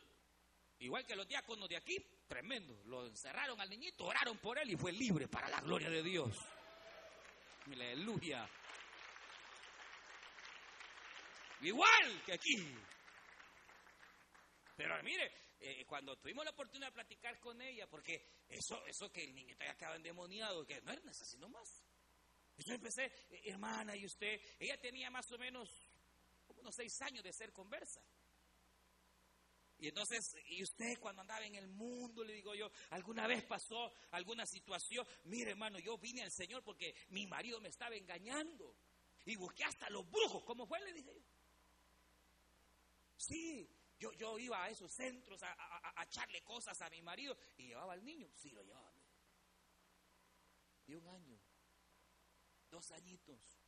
igual 0.81 1.07
que 1.07 1.17
los 1.17 1.27
diáconos 1.27 1.69
de 1.69 1.77
aquí, 1.77 1.97
tremendo. 2.27 2.81
Lo 2.85 3.07
encerraron 3.07 3.61
al 3.61 3.71
niñito, 3.71 4.05
oraron 4.05 4.39
por 4.39 4.59
él 4.59 4.71
y 4.71 4.77
fue 4.77 4.93
libre 4.93 5.29
para 5.29 5.49
la 5.49 5.61
gloria 5.61 5.91
de 5.91 6.03
Dios. 6.03 6.37
Aleluya. 7.67 8.49
Igual 11.63 12.23
que 12.27 12.35
aquí. 12.35 12.77
Pero 14.77 15.03
mire, 15.03 15.33
eh, 15.61 15.85
cuando 15.87 16.17
tuvimos 16.17 16.45
la 16.45 16.51
oportunidad 16.51 16.89
de 16.89 16.93
platicar 16.93 17.39
con 17.39 17.61
ella, 17.63 17.87
porque 17.87 18.43
eso, 18.49 18.85
eso 18.87 19.11
que 19.11 19.25
el 19.25 19.35
niñito 19.35 19.65
ya 19.65 19.71
estaba 19.71 19.97
endemoniado, 19.97 20.67
que 20.67 20.81
no 20.83 20.93
era 20.93 21.11
así 21.11 21.39
nomás. 21.39 21.85
Yo 22.59 22.75
empecé, 22.75 23.05
eh, 23.31 23.43
hermana, 23.47 23.97
y 23.97 24.05
usted, 24.05 24.41
ella 24.59 24.79
tenía 24.79 25.11
más 25.11 25.31
o 25.33 25.39
menos 25.39 25.69
unos 26.49 26.75
seis 26.75 27.01
años 27.03 27.25
de 27.25 27.33
ser 27.33 27.53
conversa. 27.53 28.03
Y 29.85 29.88
entonces, 29.88 30.35
y 30.47 30.62
usted 30.62 30.99
cuando 30.99 31.20
andaba 31.20 31.44
en 31.44 31.57
el 31.57 31.68
mundo, 31.68 32.25
le 32.25 32.33
digo 32.33 32.55
yo, 32.55 32.70
alguna 32.88 33.27
vez 33.27 33.44
pasó 33.44 33.92
alguna 34.12 34.47
situación, 34.47 35.07
mire 35.25 35.51
hermano, 35.51 35.79
yo 35.79 35.99
vine 35.99 36.23
al 36.23 36.31
Señor 36.31 36.62
porque 36.62 36.94
mi 37.11 37.27
marido 37.27 37.61
me 37.61 37.68
estaba 37.68 37.94
engañando. 37.94 38.75
Y 39.27 39.37
busqué 39.37 39.62
hasta 39.62 39.90
los 39.90 40.11
brujos, 40.11 40.42
¿cómo 40.44 40.66
fue? 40.66 40.81
Le 40.81 40.94
dije 40.94 41.14
yo. 41.14 41.23
Sí, 43.18 43.68
yo, 43.99 44.11
yo 44.14 44.38
iba 44.38 44.64
a 44.64 44.70
esos 44.70 44.90
centros 44.90 45.42
a, 45.42 46.03
echarle 46.03 46.42
cosas 46.42 46.81
a 46.81 46.88
mi 46.88 47.03
marido 47.03 47.37
y 47.59 47.66
llevaba 47.66 47.92
al 47.92 48.03
niño. 48.03 48.31
Sí, 48.37 48.49
lo 48.53 48.62
llevaba. 48.62 48.90
De 50.87 50.97
un 50.97 51.07
año, 51.09 51.38
dos 52.70 52.90
añitos. 52.90 53.61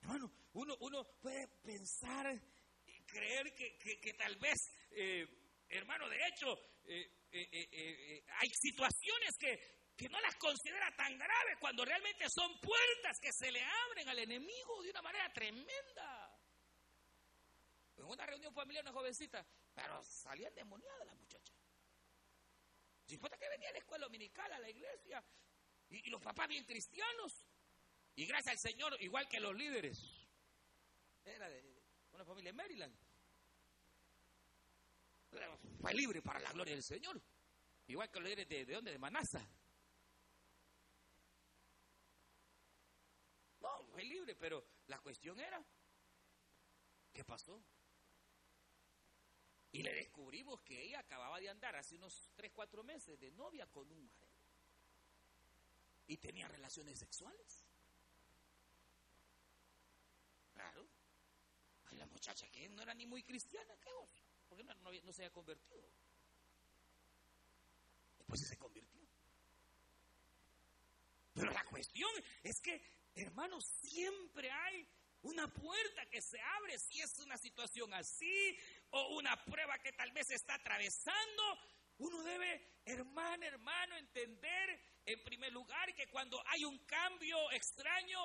Hermano, 0.00 0.39
uno, 0.52 0.76
uno 0.80 1.04
puede 1.20 1.46
pensar 1.62 2.26
y 2.86 3.02
creer 3.04 3.54
que, 3.54 4.14
tal 4.14 4.36
vez, 4.36 4.58
eh, 4.90 5.26
hermano, 5.68 6.08
de 6.08 6.18
hecho, 6.26 6.58
eh, 6.84 7.10
eh, 7.32 8.24
hay 8.28 8.48
situaciones 8.48 9.36
que, 9.38 9.80
que 9.96 10.08
no 10.08 10.20
las 10.20 10.34
considera 10.36 10.90
tan 10.96 11.16
graves 11.18 11.58
cuando 11.60 11.84
realmente 11.84 12.24
son 12.34 12.58
puertas 12.58 13.18
que 13.20 13.30
se 13.32 13.52
le 13.52 13.62
abren 13.62 14.08
al 14.08 14.18
enemigo 14.18 14.82
de 14.82 14.90
una 14.90 15.02
manera 15.02 15.30
tremenda. 15.32 16.38
En 17.98 18.06
una 18.06 18.24
reunión 18.24 18.54
familiar, 18.54 18.82
una 18.82 18.94
jovencita, 18.94 19.46
pero 19.74 20.02
salía 20.02 20.48
endemoniada 20.48 21.04
la 21.04 21.14
muchacha. 21.14 21.52
Fuera 23.18 23.36
que 23.36 23.48
venía 23.48 23.68
a 23.68 23.72
la 23.72 23.78
escuela 23.78 24.06
dominical, 24.06 24.52
a 24.52 24.58
la 24.58 24.70
iglesia, 24.70 25.22
y, 25.90 26.08
los 26.08 26.22
papás 26.22 26.48
bien 26.48 26.64
cristianos, 26.64 27.44
y 28.14 28.24
gracias 28.24 28.52
al 28.52 28.58
Señor, 28.58 28.96
igual 29.02 29.28
que 29.28 29.40
los 29.40 29.54
líderes, 29.54 29.98
era 31.24 31.48
de, 31.48 31.82
una 32.12 32.24
familia 32.24 32.50
en 32.50 32.56
Maryland, 32.56 32.96
fue 35.80 35.94
libre 35.94 36.22
para 36.22 36.40
la 36.40 36.52
gloria 36.52 36.74
del 36.74 36.82
Señor, 36.82 37.20
igual 37.86 38.10
que 38.10 38.20
los 38.20 38.28
líderes 38.28 38.48
de, 38.48 38.64
de 38.64 38.74
dónde, 38.74 38.90
de 38.90 38.98
Manasa. 38.98 39.48
libre, 44.04 44.34
pero 44.34 44.64
la 44.86 44.98
cuestión 44.98 45.38
era, 45.40 45.62
¿qué 47.12 47.24
pasó? 47.24 47.62
Y 49.72 49.82
le 49.82 49.94
descubrimos 49.94 50.60
que 50.62 50.82
ella 50.82 51.00
acababa 51.00 51.38
de 51.38 51.48
andar 51.48 51.76
hace 51.76 51.94
unos 51.94 52.30
3, 52.34 52.50
4 52.52 52.82
meses 52.82 53.18
de 53.20 53.30
novia 53.30 53.66
con 53.66 53.90
un 53.90 54.10
marido. 54.10 54.28
Y 56.08 56.16
tenía 56.16 56.48
relaciones 56.48 56.98
sexuales. 56.98 57.64
Claro. 60.52 60.88
Ay, 61.84 61.98
la 61.98 61.99
muchacha 62.10 62.48
que 62.50 62.68
no 62.68 62.82
era 62.82 62.94
ni 62.94 63.06
muy 63.06 63.22
cristiana, 63.22 63.74
¿qué 63.80 63.92
vos? 63.92 64.10
Porque 64.48 64.64
no, 64.64 64.74
no, 64.74 65.12
se 65.12 65.22
había 65.22 65.32
convertido. 65.32 65.88
Después 68.18 68.46
se 68.46 68.56
convirtió. 68.56 69.00
Pero 71.32 71.50
la 71.52 71.64
cuestión 71.64 72.10
es 72.42 72.60
que 72.60 72.82
Hermanos, 73.14 73.64
siempre 73.82 74.50
hay 74.50 74.86
una 75.22 75.52
puerta 75.52 76.06
que 76.06 76.22
se 76.22 76.40
abre 76.40 76.78
si 76.78 77.00
es 77.00 77.18
una 77.18 77.36
situación 77.36 77.92
así 77.92 78.56
o 78.90 79.16
una 79.16 79.44
prueba 79.44 79.78
que 79.78 79.92
tal 79.92 80.12
vez 80.12 80.30
está 80.30 80.54
atravesando. 80.54 81.58
Uno 81.98 82.22
debe, 82.22 82.80
hermano, 82.84 83.44
hermano, 83.44 83.96
entender 83.96 84.80
en 85.12 85.22
primer 85.22 85.52
lugar, 85.52 85.92
que 85.94 86.06
cuando 86.08 86.40
hay 86.46 86.64
un 86.64 86.78
cambio 86.86 87.50
extraño, 87.50 88.18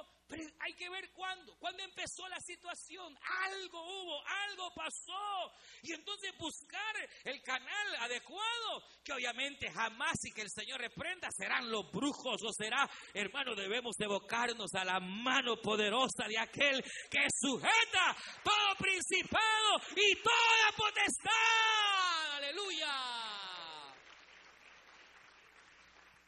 hay 0.60 0.74
que 0.74 0.90
ver 0.90 1.12
cuándo, 1.14 1.56
cuándo 1.58 1.84
empezó 1.84 2.28
la 2.28 2.40
situación, 2.40 3.18
algo 3.44 3.82
hubo, 3.82 4.28
algo 4.28 4.74
pasó, 4.74 5.52
y 5.82 5.94
entonces 5.94 6.32
buscar 6.38 6.96
el 7.24 7.42
canal 7.42 7.96
adecuado, 8.00 8.84
que 9.04 9.14
obviamente 9.14 9.72
jamás 9.72 10.16
y 10.24 10.32
que 10.32 10.42
el 10.42 10.50
Señor 10.50 10.80
reprenda 10.80 11.30
serán 11.32 11.70
los 11.70 11.92
brujos, 11.92 12.42
o 12.44 12.54
será, 12.54 12.90
hermano, 13.14 13.56
debemos 13.56 14.00
evocarnos 14.00 14.74
a 14.74 14.86
la 14.86 15.00
mano 15.00 15.62
poderosa 15.62 16.28
de 16.28 16.40
aquel 16.40 16.84
que 17.10 17.28
sujeta 17.40 18.16
todo 18.44 18.76
principado 18.78 19.82
y 19.96 20.16
toda 20.22 20.72
potestad, 20.78 22.36
aleluya. 22.38 23.25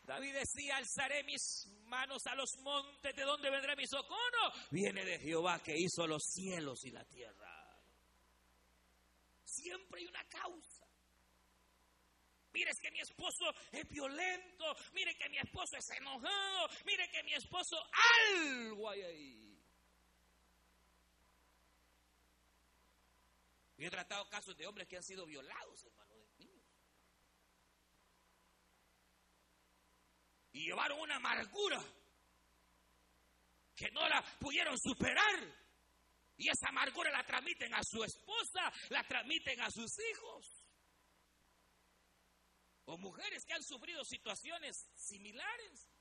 David 0.07 0.35
decía, 0.35 0.77
alzaré 0.77 1.21
mis 1.25 1.67
manos 1.83 2.25
a 2.27 2.35
los 2.35 2.57
montes, 2.59 3.13
¿de 3.13 3.23
dónde 3.23 3.49
vendrá 3.49 3.75
mi 3.75 3.85
socorro? 3.85 4.53
Viene 4.71 5.03
de 5.03 5.19
Jehová 5.19 5.61
que 5.61 5.77
hizo 5.77 6.07
los 6.07 6.23
cielos 6.23 6.85
y 6.85 6.91
la 6.91 7.03
tierra. 7.03 7.77
Siempre 9.43 9.99
hay 9.99 10.07
una 10.07 10.23
causa. 10.29 10.87
Mire 12.53 12.71
que 12.81 12.89
mi 12.89 13.01
esposo 13.01 13.53
es 13.69 13.87
violento, 13.89 14.77
mire 14.93 15.13
que 15.17 15.27
mi 15.27 15.39
esposo 15.39 15.75
es 15.75 15.89
enojado, 15.89 16.69
mire 16.85 17.09
que 17.11 17.23
mi 17.23 17.33
esposo 17.33 17.77
algo 18.31 18.89
hay 18.89 19.01
ahí. 19.01 19.63
Yo 23.77 23.87
he 23.87 23.91
tratado 23.91 24.27
casos 24.29 24.55
de 24.55 24.65
hombres 24.65 24.87
que 24.87 24.95
han 24.95 25.03
sido 25.03 25.25
violados, 25.25 25.83
hermano. 25.83 26.06
Y 30.57 30.65
llevaron 30.65 30.99
una 30.99 31.17
amargura. 31.17 31.83
que 33.75 33.91
no 33.91 34.09
la 34.09 34.23
pudieron 34.39 34.75
superar. 34.79 35.39
Y 36.35 36.49
esa 36.49 36.69
amargura 36.69 37.11
la 37.11 37.23
transmiten 37.23 37.71
a 37.75 37.83
su 37.83 38.03
esposa, 38.03 38.73
la 38.89 39.03
transmiten 39.03 39.61
a 39.61 39.69
sus 39.69 39.91
hijos. 39.99 40.65
O 42.85 42.97
mujeres 42.97 43.45
que 43.45 43.53
han 43.53 43.61
sufrido 43.61 44.03
situaciones 44.03 44.89
similares. 44.95 45.91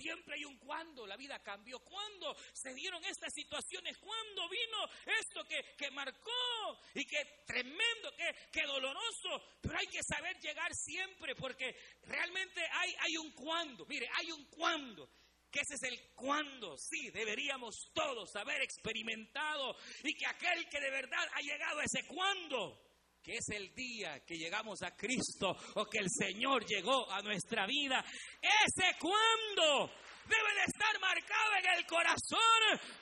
Siempre 0.00 0.36
hay 0.36 0.46
un 0.46 0.56
cuando 0.56 1.06
la 1.06 1.14
vida 1.14 1.42
cambió. 1.42 1.78
¿Cuándo 1.80 2.34
se 2.54 2.72
dieron 2.72 3.04
estas 3.04 3.34
situaciones? 3.34 3.98
¿Cuándo 3.98 4.48
vino 4.48 4.88
esto 5.20 5.44
que, 5.46 5.62
que 5.76 5.90
marcó? 5.90 6.80
Y 6.94 7.04
que 7.04 7.42
tremendo, 7.46 8.10
que, 8.50 8.62
doloroso. 8.62 9.42
Pero 9.60 9.78
hay 9.78 9.86
que 9.88 10.02
saber 10.02 10.40
llegar 10.40 10.74
siempre 10.74 11.34
porque 11.34 11.76
realmente 12.04 12.62
hay, 12.72 12.94
hay 13.00 13.16
un 13.18 13.32
cuando. 13.32 13.84
Mire, 13.84 14.08
hay 14.14 14.32
un 14.32 14.46
cuando 14.46 15.06
que 15.50 15.60
ese 15.60 15.74
es 15.74 15.82
el 15.82 16.00
cuando, 16.14 16.78
sí, 16.78 17.10
deberíamos 17.10 17.90
todos 17.92 18.36
haber 18.36 18.62
experimentado 18.62 19.76
y 20.04 20.14
que 20.14 20.24
aquel 20.24 20.68
que 20.68 20.80
de 20.80 20.90
verdad 20.90 21.28
ha 21.34 21.40
llegado 21.40 21.80
a 21.80 21.84
ese 21.84 22.06
cuando, 22.06 22.89
que 23.22 23.36
es 23.36 23.48
el 23.50 23.74
día 23.74 24.20
que 24.24 24.36
llegamos 24.36 24.82
a 24.82 24.96
Cristo 24.96 25.54
o 25.74 25.84
que 25.86 25.98
el 25.98 26.08
Señor 26.08 26.64
llegó 26.64 27.10
a 27.10 27.20
nuestra 27.22 27.66
vida, 27.66 28.04
ese 28.40 28.96
cuando 28.98 29.90
debe 30.26 30.54
de 30.54 30.64
estar 30.66 31.00
marcado 31.00 31.50
en 31.58 31.78
el 31.78 31.86
corazón 31.86 32.40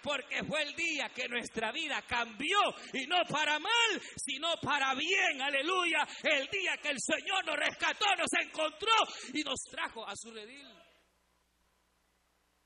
porque 0.02 0.42
fue 0.44 0.62
el 0.62 0.74
día 0.74 1.10
que 1.10 1.28
nuestra 1.28 1.70
vida 1.72 2.02
cambió 2.02 2.58
y 2.92 3.06
no 3.06 3.18
para 3.28 3.58
mal, 3.58 4.02
sino 4.16 4.56
para 4.62 4.94
bien, 4.94 5.40
aleluya, 5.40 6.06
el 6.22 6.48
día 6.48 6.76
que 6.78 6.90
el 6.90 6.98
Señor 6.98 7.44
nos 7.44 7.56
rescató, 7.56 8.06
nos 8.16 8.32
encontró 8.40 8.94
y 9.34 9.42
nos 9.42 9.60
trajo 9.70 10.06
a 10.06 10.14
su 10.16 10.30
redil. 10.32 10.66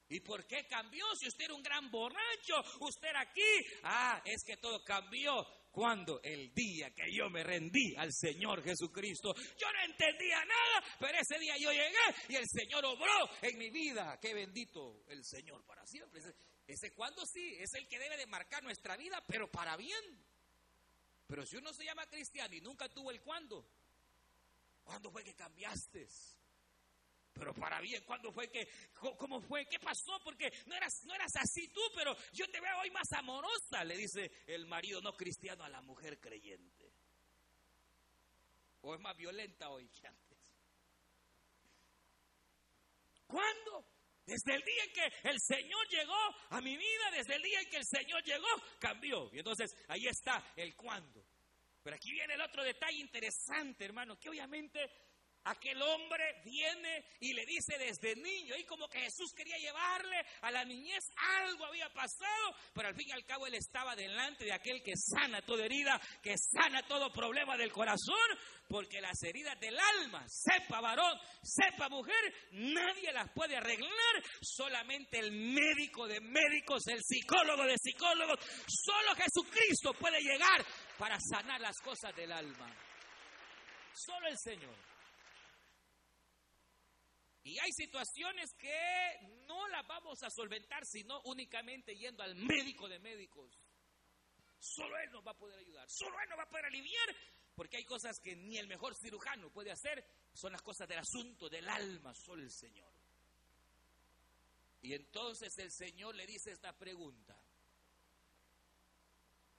¿Y 0.09 0.21
por 0.21 0.47
qué 0.47 0.67
cambió? 0.67 1.07
Si 1.19 1.27
usted 1.27 1.47
era 1.47 1.55
un 1.55 1.63
gran 1.63 1.91
borracho, 1.91 2.63
usted 2.81 3.09
aquí. 3.17 3.81
Ah, 3.83 4.21
es 4.27 4.45
que 4.45 4.59
todo 4.59 4.85
cambió 4.85 5.43
cuando 5.73 6.21
el 6.23 6.53
día 6.53 6.91
que 6.95 7.11
yo 7.11 7.31
me 7.31 7.43
rendí 7.43 7.97
al 7.97 8.13
Señor 8.13 8.63
Jesucristo. 8.63 9.35
Yo 9.35 9.73
no 9.73 9.85
entendía 9.91 10.45
nada, 10.45 10.85
pero 11.01 11.19
ese 11.19 11.39
día 11.39 11.57
yo 11.59 11.73
llegué 11.73 12.29
y 12.29 12.37
el 12.37 12.47
Señor 12.47 12.85
obró 12.85 13.31
en 13.41 13.59
mi 13.59 13.71
vida. 13.71 14.19
Qué 14.21 14.35
bendito 14.35 15.03
el 15.09 15.25
Señor 15.25 15.65
para 15.65 15.85
siempre. 15.87 16.21
Ese, 16.21 16.35
ese 16.67 16.95
cuando 16.95 17.25
sí, 17.25 17.57
es 17.59 17.73
el 17.75 17.89
que 17.89 17.99
debe 17.99 18.19
de 18.19 18.27
marcar 18.27 18.63
nuestra 18.63 18.97
vida, 18.97 19.25
pero 19.27 19.51
para 19.51 19.77
bien. 19.77 20.23
Pero 21.27 21.47
si 21.47 21.57
uno 21.57 21.73
se 21.73 21.85
llama 21.85 22.07
cristiano 22.07 22.55
y 22.55 22.61
nunca 22.61 22.91
tuvo 22.91 23.11
el 23.11 23.23
cuándo, 23.23 23.67
¿cuándo 24.85 25.11
fue 25.11 25.25
que 25.25 25.35
cambiaste? 25.35 26.07
Pero 27.33 27.55
para 27.55 27.81
bien, 27.81 28.05
¿cuándo 28.05 28.31
fue 28.31 28.51
que, 28.51 28.69
cómo 29.19 29.41
fue, 29.41 29.67
qué 29.67 29.79
pasó? 29.79 30.21
Porque 30.23 30.53
no 30.67 30.75
eras, 30.75 31.05
no 31.05 31.15
eras 31.15 31.35
así 31.37 31.69
tú, 31.69 31.81
pero 31.95 32.15
yo 32.33 32.47
te 32.49 32.61
veo 32.61 32.79
hoy 32.81 32.91
más 32.91 33.11
amorosa, 33.13 33.85
le 33.85 33.97
dice 33.97 34.31
el 34.47 34.67
marido 34.67 35.01
no 35.01 35.17
cristiano 35.17 35.65
a 35.65 35.69
la 35.69 35.81
mujer 35.81 36.21
creyente. 36.21 36.93
O 38.83 38.95
es 38.95 39.01
más 39.01 39.17
violenta 39.17 39.71
hoy 39.71 39.89
que 39.89 40.07
antes. 40.07 40.39
¿Cuándo? 43.27 43.87
Desde 44.27 44.55
el 44.55 44.63
día 44.63 44.85
en 44.85 44.93
que 44.93 45.29
el 45.29 45.41
Señor 45.41 45.89
llegó 45.89 46.37
a 46.51 46.61
mi 46.61 46.77
vida, 46.77 47.11
desde 47.13 47.37
el 47.37 47.43
día 47.43 47.61
en 47.61 47.71
que 47.71 47.77
el 47.79 47.87
Señor 47.87 48.23
llegó, 48.23 48.47
cambió. 48.79 49.31
Y 49.33 49.39
entonces 49.39 49.75
ahí 49.89 50.07
está 50.07 50.53
el 50.57 50.77
cuándo. 50.77 51.25
Pero 51.83 51.97
aquí 51.97 52.13
viene 52.13 52.35
el 52.35 52.41
otro 52.41 52.63
detalle 52.63 52.99
interesante, 52.99 53.85
hermano, 53.85 54.19
que 54.19 54.29
obviamente 54.29 54.79
Aquel 55.45 55.83
hombre 55.83 56.41
viene 56.45 57.05
y 57.21 57.33
le 57.33 57.45
dice 57.45 57.77
desde 57.79 58.15
niño, 58.15 58.55
y 58.57 58.65
como 58.65 58.89
que 58.89 59.01
Jesús 59.01 59.33
quería 59.35 59.57
llevarle 59.59 60.17
a 60.41 60.51
la 60.53 60.65
niñez, 60.65 61.05
algo 61.41 61.67
había 61.67 61.89
pasado, 61.93 62.55
pero 62.73 62.89
al 62.89 62.95
fin 62.95 63.09
y 63.09 63.13
al 63.13 63.25
cabo 63.25 63.47
él 63.47 63.55
estaba 63.55 63.97
delante 63.97 64.45
de 64.45 64.53
aquel 64.53 64.83
que 64.83 64.93
sana 64.97 65.43
toda 65.43 65.65
herida, 65.65 66.01
que 66.23 66.37
sana 66.37 66.87
todo 66.87 67.13
problema 67.13 67.57
del 67.57 67.73
corazón, 67.73 68.17
porque 68.69 69.01
las 69.01 69.21
heridas 69.25 69.59
del 69.59 69.77
alma, 69.79 70.25
sepa 70.29 70.81
varón, 70.81 71.19
sepa 71.43 71.89
mujer, 71.89 72.35
nadie 72.53 73.13
las 73.13 73.31
puede 73.33 73.57
arreglar, 73.57 74.23
solamente 74.41 75.19
el 75.19 75.33
médico 75.33 76.07
de 76.07 76.21
médicos, 76.21 76.87
el 76.87 77.03
psicólogo 77.03 77.65
de 77.65 77.77
psicólogos, 77.79 78.39
solo 78.69 79.15
Jesucristo 79.17 79.93
puede 79.95 80.21
llegar 80.21 80.65
para 80.99 81.19
sanar 81.19 81.61
las 81.61 81.79
cosas 81.81 82.15
del 82.15 82.31
alma. 82.31 82.73
Solo 83.93 84.29
el 84.29 84.39
Señor. 84.39 84.92
Y 87.45 87.59
hay 87.59 87.73
situaciones 87.73 88.55
que 88.55 89.19
no 89.47 89.67
las 89.69 89.87
vamos 89.87 90.23
a 90.23 90.31
solventar 90.31 90.87
sino 90.87 91.21
únicamente 91.23 91.97
yendo 91.97 92.23
al 92.23 92.37
médico 92.37 92.89
de 92.89 93.01
médicos. 93.01 93.59
Solo 94.61 94.97
Él 94.99 95.11
nos 95.11 95.27
va 95.27 95.33
a 95.33 95.39
poder 95.39 95.59
ayudar, 95.59 95.89
solo 95.91 96.17
Él 96.21 96.29
nos 96.29 96.39
va 96.39 96.45
a 96.45 96.49
poder 96.49 96.67
aliviar, 96.67 97.17
porque 97.57 97.79
hay 97.79 97.85
cosas 97.85 98.21
que 98.21 98.37
ni 98.37 98.59
el 98.59 98.69
mejor 98.69 98.95
cirujano 98.95 99.51
puede 99.51 99.73
hacer, 99.73 100.05
son 100.33 100.53
las 100.53 100.63
cosas 100.63 100.87
del 100.87 101.01
asunto 101.01 101.49
del 101.49 101.69
alma, 101.69 102.15
solo 102.15 102.43
el 102.43 102.51
Señor. 102.51 102.93
Y 104.83 104.95
entonces 104.95 105.57
el 105.59 105.73
Señor 105.73 106.15
le 106.15 106.27
dice 106.27 106.53
esta 106.53 106.73
pregunta, 106.77 107.37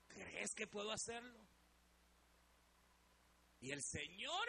¿crees 0.08 0.54
que 0.56 0.68
puedo 0.68 0.92
hacerlo? 0.92 1.46
Y 3.60 3.72
el 3.72 3.82
Señor 3.82 4.48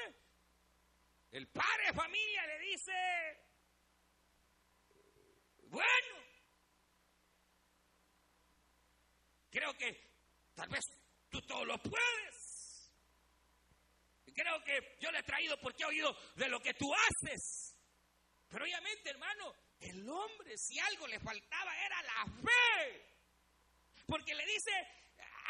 el 1.34 1.48
padre 1.48 1.86
de 1.88 1.92
familia 1.92 2.46
le 2.46 2.58
dice, 2.60 2.92
bueno, 5.64 6.16
creo 9.50 9.74
que 9.74 10.00
tal 10.54 10.68
vez 10.68 10.84
tú 11.28 11.40
todo 11.42 11.64
lo 11.64 11.76
puedes. 11.78 12.92
Creo 14.32 14.62
que 14.64 14.96
yo 15.00 15.10
le 15.10 15.18
he 15.18 15.22
traído 15.24 15.56
porque 15.60 15.82
he 15.82 15.86
oído 15.86 16.16
de 16.36 16.48
lo 16.48 16.60
que 16.60 16.74
tú 16.74 16.92
haces. 16.94 17.76
Pero 18.48 18.64
obviamente, 18.64 19.10
hermano, 19.10 19.54
el 19.80 20.08
hombre, 20.08 20.56
si 20.56 20.78
algo 20.78 21.08
le 21.08 21.18
faltaba, 21.18 21.76
era 21.84 22.02
la 22.02 22.26
fe. 22.26 23.06
Porque 24.06 24.34
le 24.34 24.44
dice, 24.46 24.70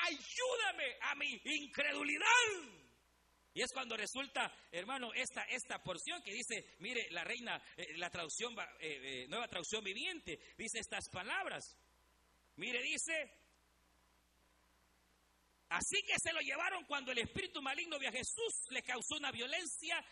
ayúdame 0.03 0.97
a 1.03 1.15
mi 1.15 1.41
incredulidad. 1.45 2.84
Y 3.55 3.63
es 3.63 3.73
cuando 3.73 3.97
resulta, 3.97 4.53
hermano, 4.73 5.15
esta, 5.15 5.45
esta 5.45 5.81
porción 5.81 6.21
que 6.25 6.33
dice, 6.33 6.75
mire, 6.81 7.09
la 7.13 7.23
reina, 7.23 7.63
eh, 7.77 7.97
la 7.97 8.11
traducción, 8.11 8.53
eh, 8.59 8.65
eh, 8.81 9.27
nueva 9.29 9.47
traducción 9.47 9.85
viviente, 9.85 10.41
dice 10.59 10.81
estas 10.81 11.09
palabras. 11.09 11.79
Mire, 12.57 12.83
dice, 12.83 13.33
así 15.69 16.03
que 16.03 16.19
se 16.21 16.33
lo 16.33 16.41
llevaron 16.41 16.85
cuando 16.87 17.13
el 17.13 17.19
espíritu 17.19 17.63
maligno 17.63 17.97
de 18.01 18.11
Jesús 18.11 18.67
le 18.71 18.83
causó 18.83 19.17
una 19.19 19.31
violencia, 19.31 20.05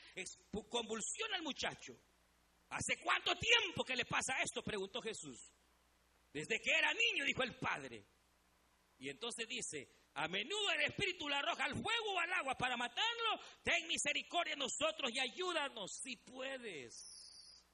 convulsión 0.69 1.35
al 1.35 1.43
muchacho. 1.43 1.99
¿Hace 2.69 3.01
cuánto 3.01 3.37
tiempo 3.37 3.85
que 3.85 3.97
le 3.97 4.05
pasa 4.05 4.41
esto? 4.41 4.63
Preguntó 4.63 5.03
Jesús. 5.03 5.53
Desde 6.33 6.61
que 6.61 6.71
era 6.71 6.95
niño, 6.95 7.25
dijo 7.25 7.43
el 7.43 7.57
padre. 7.57 8.07
Y 8.99 9.09
entonces 9.09 9.49
dice, 9.49 9.89
a 10.15 10.29
menudo 10.29 10.71
el 10.73 10.83
Espíritu 10.83 11.29
la 11.29 11.39
arroja 11.39 11.65
al 11.65 11.73
fuego 11.73 12.15
o 12.15 12.19
al 12.19 12.33
agua 12.35 12.55
para 12.57 12.77
matarlo. 12.77 13.41
Ten 13.63 13.87
misericordia 13.87 14.55
de 14.55 14.61
nosotros 14.61 15.11
y 15.13 15.19
ayúdanos 15.19 15.91
si 16.03 16.17
puedes. 16.17 17.65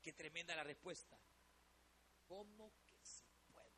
Qué 0.00 0.12
tremenda 0.12 0.54
la 0.54 0.62
respuesta. 0.62 1.18
¿Cómo 2.26 2.72
que 2.84 2.96
si 3.02 3.24
puedo? 3.46 3.72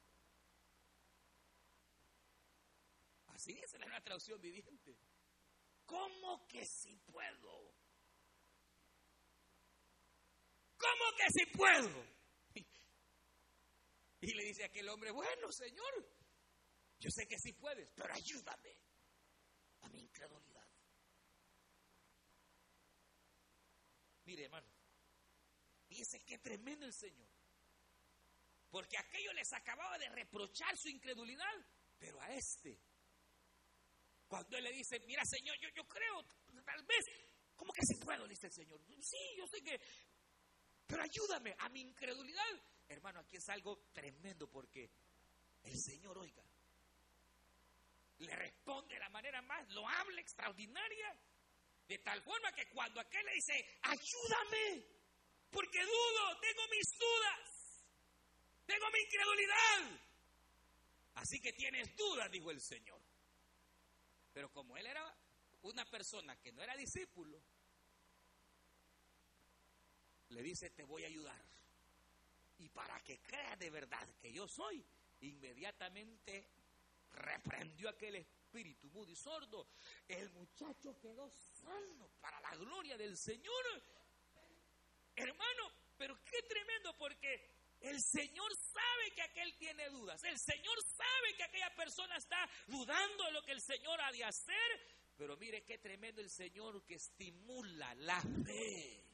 Así 3.28 3.54
dice 3.54 3.78
la 3.78 4.00
traducción 4.02 4.40
viviente. 4.40 4.96
¿Cómo 5.86 6.46
que 6.46 6.64
si 6.66 6.94
puedo? 6.96 7.74
¿Cómo 10.76 11.04
que 11.16 11.30
si 11.30 11.46
puedo? 11.56 12.04
Y 14.22 14.34
le 14.34 14.44
dice 14.44 14.64
aquel 14.64 14.86
hombre, 14.90 15.10
bueno, 15.12 15.50
Señor, 15.50 16.19
yo 17.00 17.10
sé 17.10 17.26
que 17.26 17.38
sí 17.38 17.54
puedes, 17.54 17.90
pero 17.92 18.12
ayúdame 18.12 18.76
a 19.80 19.88
mi 19.88 20.02
incredulidad. 20.02 20.68
Mire, 24.24 24.44
hermano, 24.44 24.70
dice 25.88 26.20
que 26.20 26.38
tremendo 26.38 26.84
el 26.86 26.92
Señor. 26.92 27.28
Porque 28.70 28.98
aquello 28.98 29.32
les 29.32 29.52
acababa 29.52 29.98
de 29.98 30.08
reprochar 30.10 30.76
su 30.76 30.88
incredulidad, 30.88 31.52
pero 31.98 32.20
a 32.20 32.32
este, 32.32 32.78
cuando 34.28 34.56
él 34.58 34.64
le 34.64 34.72
dice, 34.72 35.00
mira 35.00 35.24
Señor, 35.24 35.56
yo, 35.58 35.88
creo, 35.88 36.24
tal 36.64 36.84
vez, 36.84 37.04
¿cómo 37.56 37.72
que 37.72 37.84
sí 37.84 37.96
puedo? 37.96 38.28
dice 38.28 38.46
el 38.46 38.52
Señor. 38.52 38.80
Sí, 39.00 39.18
yo 39.36 39.46
sé 39.48 39.60
que, 39.62 39.80
pero 40.86 41.02
ayúdame 41.02 41.56
a 41.58 41.68
mi 41.70 41.80
incredulidad. 41.80 42.62
Hermano, 42.86 43.20
aquí 43.20 43.36
es 43.36 43.48
algo 43.48 43.88
tremendo 43.92 44.48
porque 44.48 44.90
el 45.64 45.76
Señor, 45.80 46.18
oiga, 46.18 46.44
le 48.20 48.36
responde 48.36 48.94
de 48.94 49.00
la 49.00 49.08
manera 49.08 49.40
más 49.42 49.68
loable, 49.70 50.20
extraordinaria, 50.20 51.16
de 51.88 51.98
tal 51.98 52.22
forma 52.22 52.52
que 52.52 52.68
cuando 52.68 53.00
aquel 53.00 53.24
le 53.26 53.34
dice, 53.34 53.78
ayúdame, 53.82 54.84
porque 55.50 55.80
dudo, 55.82 56.40
tengo 56.40 56.62
mis 56.70 56.98
dudas, 56.98 57.86
tengo 58.66 58.90
mi 58.90 59.00
incredulidad. 59.00 60.00
Así 61.14 61.40
que 61.40 61.52
tienes 61.52 61.94
dudas, 61.96 62.30
dijo 62.30 62.50
el 62.50 62.60
Señor. 62.60 63.00
Pero 64.32 64.52
como 64.52 64.76
él 64.76 64.86
era 64.86 65.14
una 65.62 65.84
persona 65.86 66.36
que 66.40 66.52
no 66.52 66.62
era 66.62 66.76
discípulo, 66.76 67.42
le 70.28 70.42
dice, 70.42 70.70
te 70.70 70.84
voy 70.84 71.04
a 71.04 71.08
ayudar. 71.08 71.42
Y 72.58 72.68
para 72.68 73.00
que 73.00 73.18
creas 73.20 73.58
de 73.58 73.70
verdad 73.70 74.06
que 74.20 74.32
yo 74.32 74.46
soy, 74.46 74.84
inmediatamente 75.22 76.48
reprendió 77.12 77.88
aquel 77.88 78.16
espíritu 78.16 78.88
mudo 78.90 79.10
y 79.10 79.16
sordo. 79.16 79.68
El 80.08 80.30
muchacho 80.30 80.98
quedó 81.00 81.30
sano 81.30 82.10
para 82.20 82.40
la 82.40 82.56
gloria 82.56 82.96
del 82.96 83.16
Señor. 83.16 83.64
Hermano, 85.16 85.72
pero 85.96 86.16
qué 86.24 86.42
tremendo 86.42 86.96
porque 86.96 87.60
el 87.80 87.98
Señor 88.00 88.50
sabe 88.56 89.10
que 89.14 89.22
aquel 89.22 89.56
tiene 89.56 89.88
dudas. 89.88 90.22
El 90.24 90.38
Señor 90.38 90.76
sabe 90.82 91.34
que 91.36 91.44
aquella 91.44 91.74
persona 91.74 92.16
está 92.16 92.48
dudando 92.66 93.24
de 93.24 93.32
lo 93.32 93.42
que 93.42 93.52
el 93.52 93.60
Señor 93.60 94.00
ha 94.00 94.12
de 94.12 94.24
hacer. 94.24 95.00
Pero 95.16 95.36
mire 95.36 95.64
qué 95.64 95.78
tremendo 95.78 96.20
el 96.20 96.30
Señor 96.30 96.84
que 96.86 96.94
estimula 96.94 97.94
la 97.96 98.20
fe. 98.20 99.04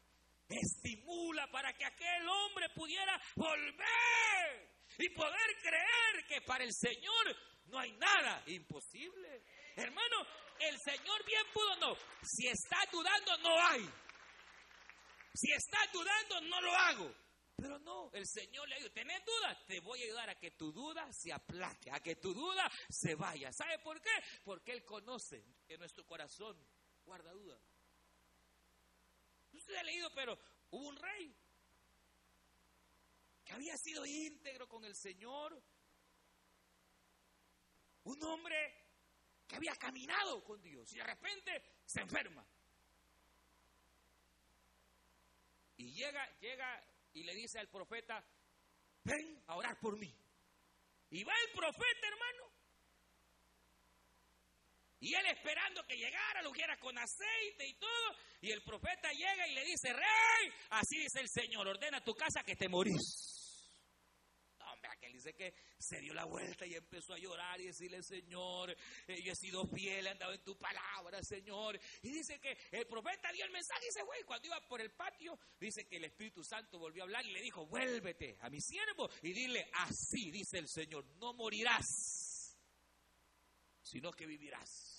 Estimula 0.48 1.50
para 1.50 1.72
que 1.72 1.84
aquel 1.84 2.28
hombre 2.28 2.68
pudiera 2.70 3.20
volver 3.34 4.76
y 4.98 5.08
poder 5.10 5.56
creer 5.60 6.26
que 6.28 6.40
para 6.42 6.64
el 6.64 6.72
Señor 6.72 7.36
no 7.66 7.78
hay 7.78 7.92
nada 7.92 8.42
imposible. 8.46 9.42
Hermano, 9.74 10.26
el 10.60 10.78
Señor 10.80 11.24
bien 11.24 11.42
pudo, 11.52 11.76
no. 11.76 11.96
Si 12.22 12.46
está 12.46 12.78
dudando, 12.90 13.36
no 13.38 13.66
hay. 13.66 13.88
Si 15.34 15.52
está 15.52 15.78
dudando, 15.92 16.40
no 16.42 16.60
lo 16.60 16.76
hago. 16.76 17.14
Pero 17.56 17.78
no, 17.78 18.10
el 18.12 18.26
Señor 18.26 18.68
le 18.68 18.76
dijo, 18.76 18.90
¿tenés 18.90 19.24
dudas? 19.24 19.64
Te 19.66 19.80
voy 19.80 20.02
a 20.02 20.04
ayudar 20.04 20.30
a 20.30 20.38
que 20.38 20.50
tu 20.52 20.72
duda 20.72 21.08
se 21.10 21.32
aplaque, 21.32 21.90
a 21.90 22.00
que 22.00 22.16
tu 22.16 22.34
duda 22.34 22.70
se 22.90 23.14
vaya. 23.14 23.50
¿Sabe 23.50 23.78
por 23.78 24.00
qué? 24.00 24.10
Porque 24.44 24.72
Él 24.72 24.84
conoce 24.84 25.42
que 25.66 25.78
nuestro 25.78 26.04
corazón 26.04 26.56
guarda 27.04 27.32
duda. 27.32 27.58
Usted 29.52 29.74
ha 29.76 29.82
leído, 29.84 30.12
pero 30.14 30.38
hubo 30.70 30.88
un 30.88 30.96
rey 30.96 31.34
que 33.42 33.52
había 33.54 33.76
sido 33.78 34.04
íntegro 34.04 34.68
con 34.68 34.84
el 34.84 34.94
Señor. 34.94 35.62
Un 38.06 38.22
hombre 38.22 38.56
que 39.48 39.56
había 39.56 39.74
caminado 39.74 40.42
con 40.44 40.62
Dios 40.62 40.92
y 40.92 40.98
de 40.98 41.04
repente 41.04 41.80
se 41.84 42.00
enferma. 42.00 42.46
Y 45.76 45.92
llega, 45.92 46.24
llega 46.38 46.84
y 47.14 47.24
le 47.24 47.34
dice 47.34 47.58
al 47.58 47.68
profeta, 47.68 48.24
ven 49.02 49.42
a 49.48 49.56
orar 49.56 49.78
por 49.80 49.98
mí. 49.98 50.14
Y 51.10 51.24
va 51.24 51.32
el 51.46 51.52
profeta, 51.52 52.06
hermano. 52.06 52.52
Y 55.00 55.12
él 55.12 55.26
esperando 55.26 55.84
que 55.84 55.96
llegara, 55.96 56.42
lo 56.42 56.52
quiera 56.52 56.78
con 56.78 56.96
aceite 56.96 57.66
y 57.66 57.74
todo. 57.74 58.16
Y 58.40 58.52
el 58.52 58.62
profeta 58.62 59.10
llega 59.10 59.48
y 59.48 59.54
le 59.54 59.64
dice, 59.64 59.92
rey, 59.92 60.52
así 60.70 60.96
dice 60.98 61.20
el 61.20 61.28
Señor, 61.28 61.66
ordena 61.66 62.02
tu 62.04 62.14
casa 62.14 62.44
que 62.44 62.54
te 62.54 62.68
morís 62.68 63.35
que 65.34 65.54
se 65.78 66.00
dio 66.00 66.14
la 66.14 66.24
vuelta 66.24 66.66
y 66.66 66.74
empezó 66.74 67.14
a 67.14 67.18
llorar 67.18 67.60
y 67.60 67.66
decirle, 67.66 68.02
Señor, 68.02 68.76
eh, 69.06 69.22
yo 69.22 69.32
he 69.32 69.36
sido 69.36 69.66
fiel, 69.66 70.06
he 70.06 70.10
andado 70.10 70.32
en 70.32 70.42
tu 70.42 70.56
palabra, 70.58 71.22
Señor. 71.22 71.78
Y 72.02 72.10
dice 72.10 72.40
que 72.40 72.56
el 72.72 72.86
profeta 72.86 73.32
dio 73.32 73.44
el 73.44 73.50
mensaje 73.50 73.86
y 73.88 73.92
se 73.92 74.04
fue. 74.04 74.24
Cuando 74.24 74.46
iba 74.46 74.60
por 74.68 74.80
el 74.80 74.90
patio, 74.92 75.38
dice 75.58 75.86
que 75.86 75.96
el 75.96 76.04
Espíritu 76.04 76.42
Santo 76.42 76.78
volvió 76.78 77.02
a 77.02 77.06
hablar 77.06 77.24
y 77.26 77.32
le 77.32 77.42
dijo, 77.42 77.66
vuélvete 77.66 78.36
a 78.40 78.50
mi 78.50 78.60
siervo 78.60 79.08
y 79.22 79.32
dile, 79.32 79.68
así 79.74 80.30
dice 80.30 80.58
el 80.58 80.68
Señor, 80.68 81.04
no 81.16 81.34
morirás, 81.34 82.56
sino 83.82 84.12
que 84.12 84.26
vivirás. 84.26 84.95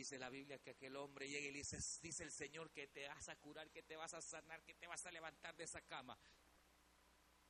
Dice 0.00 0.18
la 0.18 0.30
Biblia 0.30 0.58
que 0.58 0.70
aquel 0.70 0.96
hombre 0.96 1.28
llega 1.28 1.46
y 1.46 1.52
le 1.52 1.58
dice, 1.58 1.76
dice 2.00 2.22
el 2.22 2.32
Señor 2.32 2.70
que 2.70 2.86
te 2.88 3.06
vas 3.06 3.28
a 3.28 3.36
curar, 3.36 3.70
que 3.70 3.82
te 3.82 3.96
vas 3.96 4.14
a 4.14 4.22
sanar, 4.22 4.62
que 4.64 4.74
te 4.74 4.86
vas 4.86 5.04
a 5.04 5.10
levantar 5.10 5.54
de 5.56 5.64
esa 5.64 5.82
cama. 5.82 6.18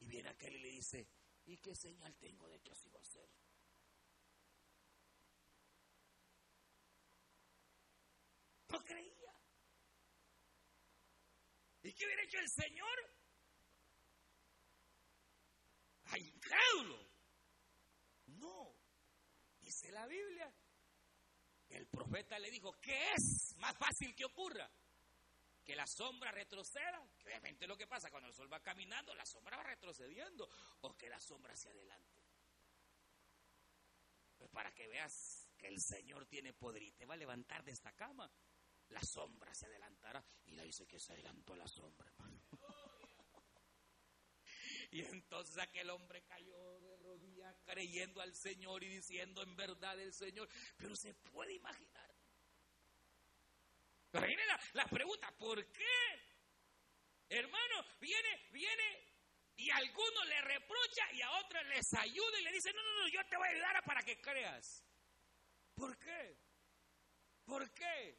Y 0.01 0.09
viene 0.09 0.31
aquel 0.31 0.57
y 0.57 0.59
le 0.59 0.71
dice, 0.71 1.07
¿y 1.47 1.59
qué 1.59 1.77
señal 1.77 2.13
tengo 2.17 2.49
de 2.49 2.61
que 2.61 2.73
así 2.73 2.91
va 2.91 2.99
a 2.99 3.05
ser? 3.05 3.29
No 8.69 8.83
creía. 8.83 9.33
¿Y 11.83 11.93
qué 11.93 12.05
hubiera 12.05 12.25
hecho 12.25 12.39
el 12.41 12.51
Señor? 12.51 13.15
¡Ay, 16.07 16.29
incrédulo! 16.35 17.11
No. 18.27 18.77
Dice 19.61 19.93
la 19.93 20.07
Biblia 20.09 20.53
el 21.71 21.87
profeta 21.87 22.39
le 22.39 22.51
dijo, 22.51 22.73
¿qué 22.81 23.13
es 23.13 23.55
más 23.59 23.77
fácil 23.77 24.15
que 24.15 24.25
ocurra? 24.25 24.71
Que 25.65 25.77
la 25.77 25.87
sombra 25.87 26.33
retroceda, 26.33 27.07
que 27.19 27.29
obviamente 27.29 27.67
lo 27.67 27.77
que 27.77 27.87
pasa 27.87 28.11
cuando 28.11 28.29
el 28.29 28.35
sol 28.35 28.53
va 28.53 28.61
caminando, 28.61 29.15
la 29.15 29.25
sombra 29.25 29.57
va 29.57 29.63
retrocediendo, 29.63 30.49
o 30.81 30.97
que 30.97 31.09
la 31.09 31.21
sombra 31.21 31.55
se 31.55 31.69
adelante. 31.69 32.23
Pues 34.37 34.51
para 34.51 34.73
que 34.73 34.89
veas 34.89 35.49
que 35.57 35.69
el 35.69 35.81
Señor 35.81 36.27
tiene 36.27 36.53
poder 36.55 36.83
y 36.83 36.93
te 36.93 37.07
va 37.07 37.15
a 37.15 37.19
levantar 37.19 37.63
de 37.63 37.73
esta 37.73 37.93
cama, 37.93 38.31
la 38.89 39.03
sombra 39.03 39.55
se 39.55 39.67
adelantará. 39.67 40.25
Y 40.47 40.53
le 40.53 40.65
dice 40.65 40.87
que 40.87 40.99
se 40.99 41.13
adelantó 41.13 41.55
la 41.55 41.69
sombra, 41.69 42.09
hermano. 42.09 42.41
Y 44.91 45.03
entonces 45.03 45.57
aquel 45.59 45.91
hombre 45.91 46.23
cayó 46.23 46.81
creyendo 47.65 48.21
al 48.21 48.35
Señor 48.35 48.83
y 48.83 48.89
diciendo 48.89 49.43
en 49.43 49.55
verdad 49.57 49.99
el 50.01 50.13
Señor. 50.13 50.49
Pero 50.77 50.95
se 50.97 51.15
puede 51.15 51.55
imaginar. 51.55 52.11
Pero 54.11 54.27
viene 54.27 54.43
la, 54.73 54.85
pregunta, 54.87 55.33
¿por 55.39 55.65
qué? 55.71 55.85
Hermano, 57.29 57.85
viene, 58.01 58.49
viene 58.51 59.07
y 59.57 59.71
a 59.71 59.77
alguno 59.77 60.25
le 60.25 60.41
reprocha 60.41 61.13
y 61.13 61.23
a 61.23 61.31
otros 61.39 61.65
les 61.67 61.95
ayuda 61.95 62.41
y 62.41 62.43
le 62.43 62.53
dice, 62.53 62.73
no, 62.73 62.83
no, 62.83 63.03
no, 63.03 63.09
yo 63.09 63.21
te 63.29 63.37
voy 63.37 63.47
a 63.47 63.51
ayudar 63.51 63.85
para 63.85 64.03
que 64.03 64.21
creas. 64.21 64.85
¿Por 65.75 65.97
qué? 65.99 66.37
¿Por 67.45 67.73
qué? 67.73 68.19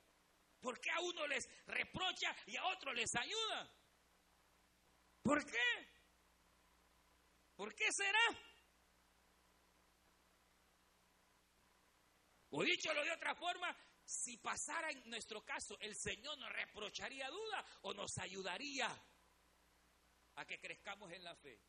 ¿Por 0.62 0.80
qué 0.80 0.92
a 0.92 1.02
uno 1.02 1.28
les 1.28 1.50
reprocha 1.66 2.34
y 2.46 2.56
a 2.56 2.66
otro 2.68 2.94
les 2.94 3.14
ayuda? 3.16 3.76
¿Por 5.24 5.46
qué? 5.46 6.01
¿Por 7.62 7.76
qué 7.76 7.92
será? 7.92 8.28
O 12.50 12.64
dicholo 12.64 13.04
de 13.04 13.12
otra 13.12 13.36
forma, 13.36 13.78
si 14.04 14.38
pasara 14.38 14.90
en 14.90 15.08
nuestro 15.08 15.46
caso, 15.46 15.78
el 15.80 15.96
Señor 15.96 16.40
nos 16.40 16.52
reprocharía 16.54 17.30
duda 17.30 17.64
o 17.84 17.94
nos 17.94 18.18
ayudaría 18.18 18.90
a 20.38 20.46
que 20.48 20.60
crezcamos 20.60 21.12
en 21.12 21.24
la 21.24 21.36
fe. 21.36 21.62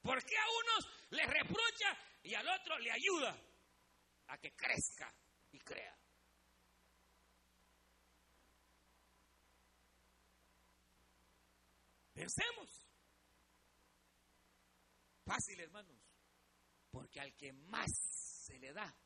¿Por 0.00 0.24
qué 0.24 0.38
a 0.38 0.46
unos 0.48 0.90
le 1.10 1.26
reprocha 1.26 1.94
y 2.22 2.32
al 2.32 2.48
otro 2.48 2.78
le 2.78 2.90
ayuda 2.90 3.38
a 4.28 4.38
que 4.38 4.56
crezca 4.56 5.14
y 5.52 5.58
crea? 5.58 5.94
Pensemos. 12.14 12.85
Fácil, 15.26 15.60
hermanos. 15.60 15.98
Porque 16.90 17.20
al 17.20 17.34
que 17.34 17.52
más 17.52 17.90
se 17.90 18.58
le 18.58 18.72
da, 18.72 18.96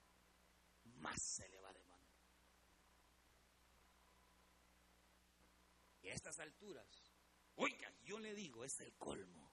más 0.98 1.20
se 1.20 1.48
le 1.48 1.58
va 1.60 1.70
a 1.70 1.72
demandar. 1.72 1.98
Y 6.02 6.08
a 6.08 6.14
estas 6.14 6.38
alturas, 6.38 6.86
oiga, 7.56 7.90
yo 8.04 8.18
le 8.20 8.34
digo, 8.34 8.64
es 8.64 8.78
el 8.80 8.92
colmo, 8.94 9.50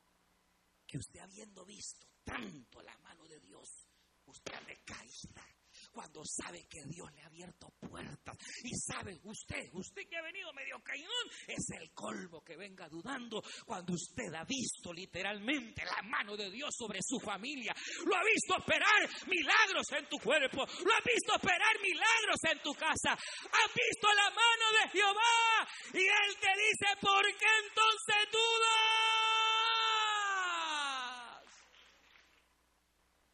que 0.86 0.98
usted 0.98 1.20
habiendo 1.22 1.66
visto 1.66 2.06
tanto 2.24 2.82
la 2.82 2.98
mano 2.98 3.26
de 3.28 3.40
Dios, 3.40 3.88
usted 4.26 4.54
recaída 4.66 5.57
cuando 5.92 6.24
sabe 6.26 6.66
que 6.70 6.84
Dios 6.86 7.12
le 7.14 7.24
ha 7.24 7.28
abierto 7.28 7.74
puertas. 7.80 8.38
Y 8.64 8.76
sabe, 8.76 9.20
usted, 9.24 9.70
usted 9.74 10.04
que 10.10 10.18
ha 10.18 10.22
venido 10.22 10.52
medio 10.54 10.80
caidón, 10.84 11.28
es 11.48 11.70
el 11.80 11.92
colmo 11.94 12.42
que 12.44 12.56
venga 12.56 12.88
dudando 12.90 13.42
cuando 13.66 13.94
usted 13.94 14.34
ha 14.34 14.44
visto 14.44 14.94
literalmente 14.94 15.84
la 15.86 16.02
mano 16.04 16.36
de 16.36 16.50
Dios 16.52 16.74
sobre 16.76 17.00
su 17.02 17.20
familia. 17.20 17.74
Lo 18.06 18.16
ha 18.16 18.24
visto 18.24 18.56
operar 18.56 19.10
milagros 19.28 19.92
en 19.92 20.08
tu 20.08 20.18
cuerpo. 20.18 20.66
Lo 20.66 20.94
ha 20.94 21.02
visto 21.06 21.36
operar 21.36 21.80
milagros 21.82 22.44
en 22.52 22.62
tu 22.62 22.74
casa. 22.74 23.12
Ha 23.12 23.68
visto 23.74 24.08
la 24.14 24.30
mano 24.30 24.72
de 24.82 24.90
Jehová. 24.92 25.68
Y 25.94 26.04
Él 26.06 26.38
te 26.40 26.50
dice, 26.58 26.96
¿por 27.02 27.26
qué 27.26 27.48
entonces 27.68 28.32
dudas? 28.32 29.18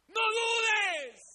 No 0.08 0.20
dudes. 0.20 1.34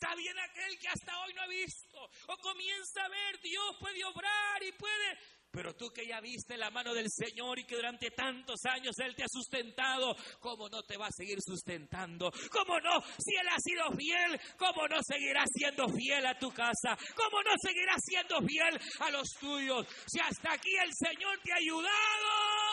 Está 0.00 0.14
bien 0.14 0.38
aquel 0.38 0.78
que 0.78 0.86
hasta 0.86 1.18
hoy 1.18 1.34
no 1.34 1.42
ha 1.42 1.48
visto 1.48 1.98
o 2.28 2.36
comienza 2.38 3.04
a 3.04 3.08
ver, 3.08 3.40
Dios 3.40 3.76
puede 3.80 4.04
obrar 4.04 4.62
y 4.62 4.70
puede 4.70 5.18
pero 5.50 5.74
tú 5.74 5.90
que 5.90 6.06
ya 6.06 6.20
viste 6.20 6.56
la 6.56 6.70
mano 6.70 6.94
del 6.94 7.08
Señor 7.10 7.58
y 7.58 7.64
que 7.64 7.74
durante 7.74 8.10
tantos 8.10 8.60
años 8.66 8.94
Él 8.98 9.16
te 9.16 9.24
ha 9.24 9.28
sustentado, 9.28 10.14
¿cómo 10.38 10.68
no 10.68 10.82
te 10.84 10.96
va 10.96 11.06
a 11.06 11.10
seguir 11.10 11.38
sustentando? 11.40 12.30
¿Cómo 12.52 12.78
no? 12.78 13.02
Si 13.18 13.34
Él 13.34 13.48
ha 13.48 13.58
sido 13.58 13.90
fiel, 13.96 14.40
¿cómo 14.56 14.86
no 14.86 14.98
seguirá 15.02 15.42
siendo 15.52 15.88
fiel 15.88 16.26
a 16.26 16.38
tu 16.38 16.52
casa? 16.52 16.96
¿Cómo 17.16 17.42
no 17.42 17.50
seguirá 17.60 17.94
siendo 17.98 18.40
fiel 18.46 18.78
a 19.00 19.10
los 19.10 19.28
tuyos? 19.40 19.86
Si 20.06 20.20
hasta 20.20 20.52
aquí 20.52 20.76
el 20.76 20.92
Señor 20.94 21.40
te 21.42 21.52
ha 21.52 21.56
ayudado. 21.56 22.68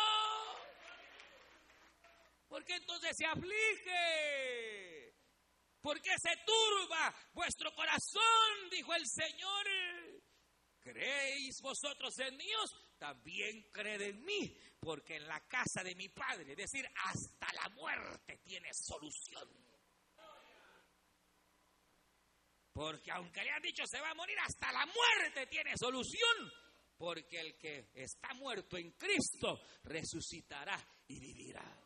¿Por 2.49 2.63
qué 2.65 2.75
entonces 2.75 3.15
se 3.17 3.25
aflige? 3.25 4.84
¿Por 5.85 6.01
qué 6.01 6.17
se 6.17 6.35
turba 6.43 7.13
vuestro 7.31 7.71
corazón? 7.75 8.69
Dijo 8.71 8.91
el 8.95 9.05
Señor. 9.05 9.67
¿Creéis 10.79 11.61
vosotros 11.61 12.17
en 12.17 12.35
Dios? 12.39 12.97
También 12.97 13.69
creed 13.71 14.01
en 14.01 14.25
mí, 14.25 14.57
porque 14.79 15.17
en 15.17 15.27
la 15.27 15.39
casa 15.41 15.83
de 15.83 15.93
mi 15.93 16.09
Padre, 16.09 16.53
es 16.53 16.57
decir, 16.57 16.89
hasta 17.03 17.53
la 17.53 17.69
muerte 17.75 18.39
tiene 18.43 18.69
solución. 18.73 19.47
Porque 22.73 23.11
aunque 23.11 23.43
le 23.43 23.51
han 23.51 23.61
dicho 23.61 23.83
se 23.85 24.01
va 24.01 24.09
a 24.09 24.15
morir, 24.15 24.39
hasta 24.39 24.71
la 24.71 24.87
muerte 24.87 25.45
tiene 25.45 25.77
solución. 25.77 26.51
Porque 26.97 27.39
el 27.39 27.57
que 27.59 27.91
está 27.93 28.33
muerto 28.33 28.75
en 28.77 28.89
Cristo 28.93 29.61
resucitará 29.83 30.83
y 31.09 31.19
vivirá. 31.19 31.84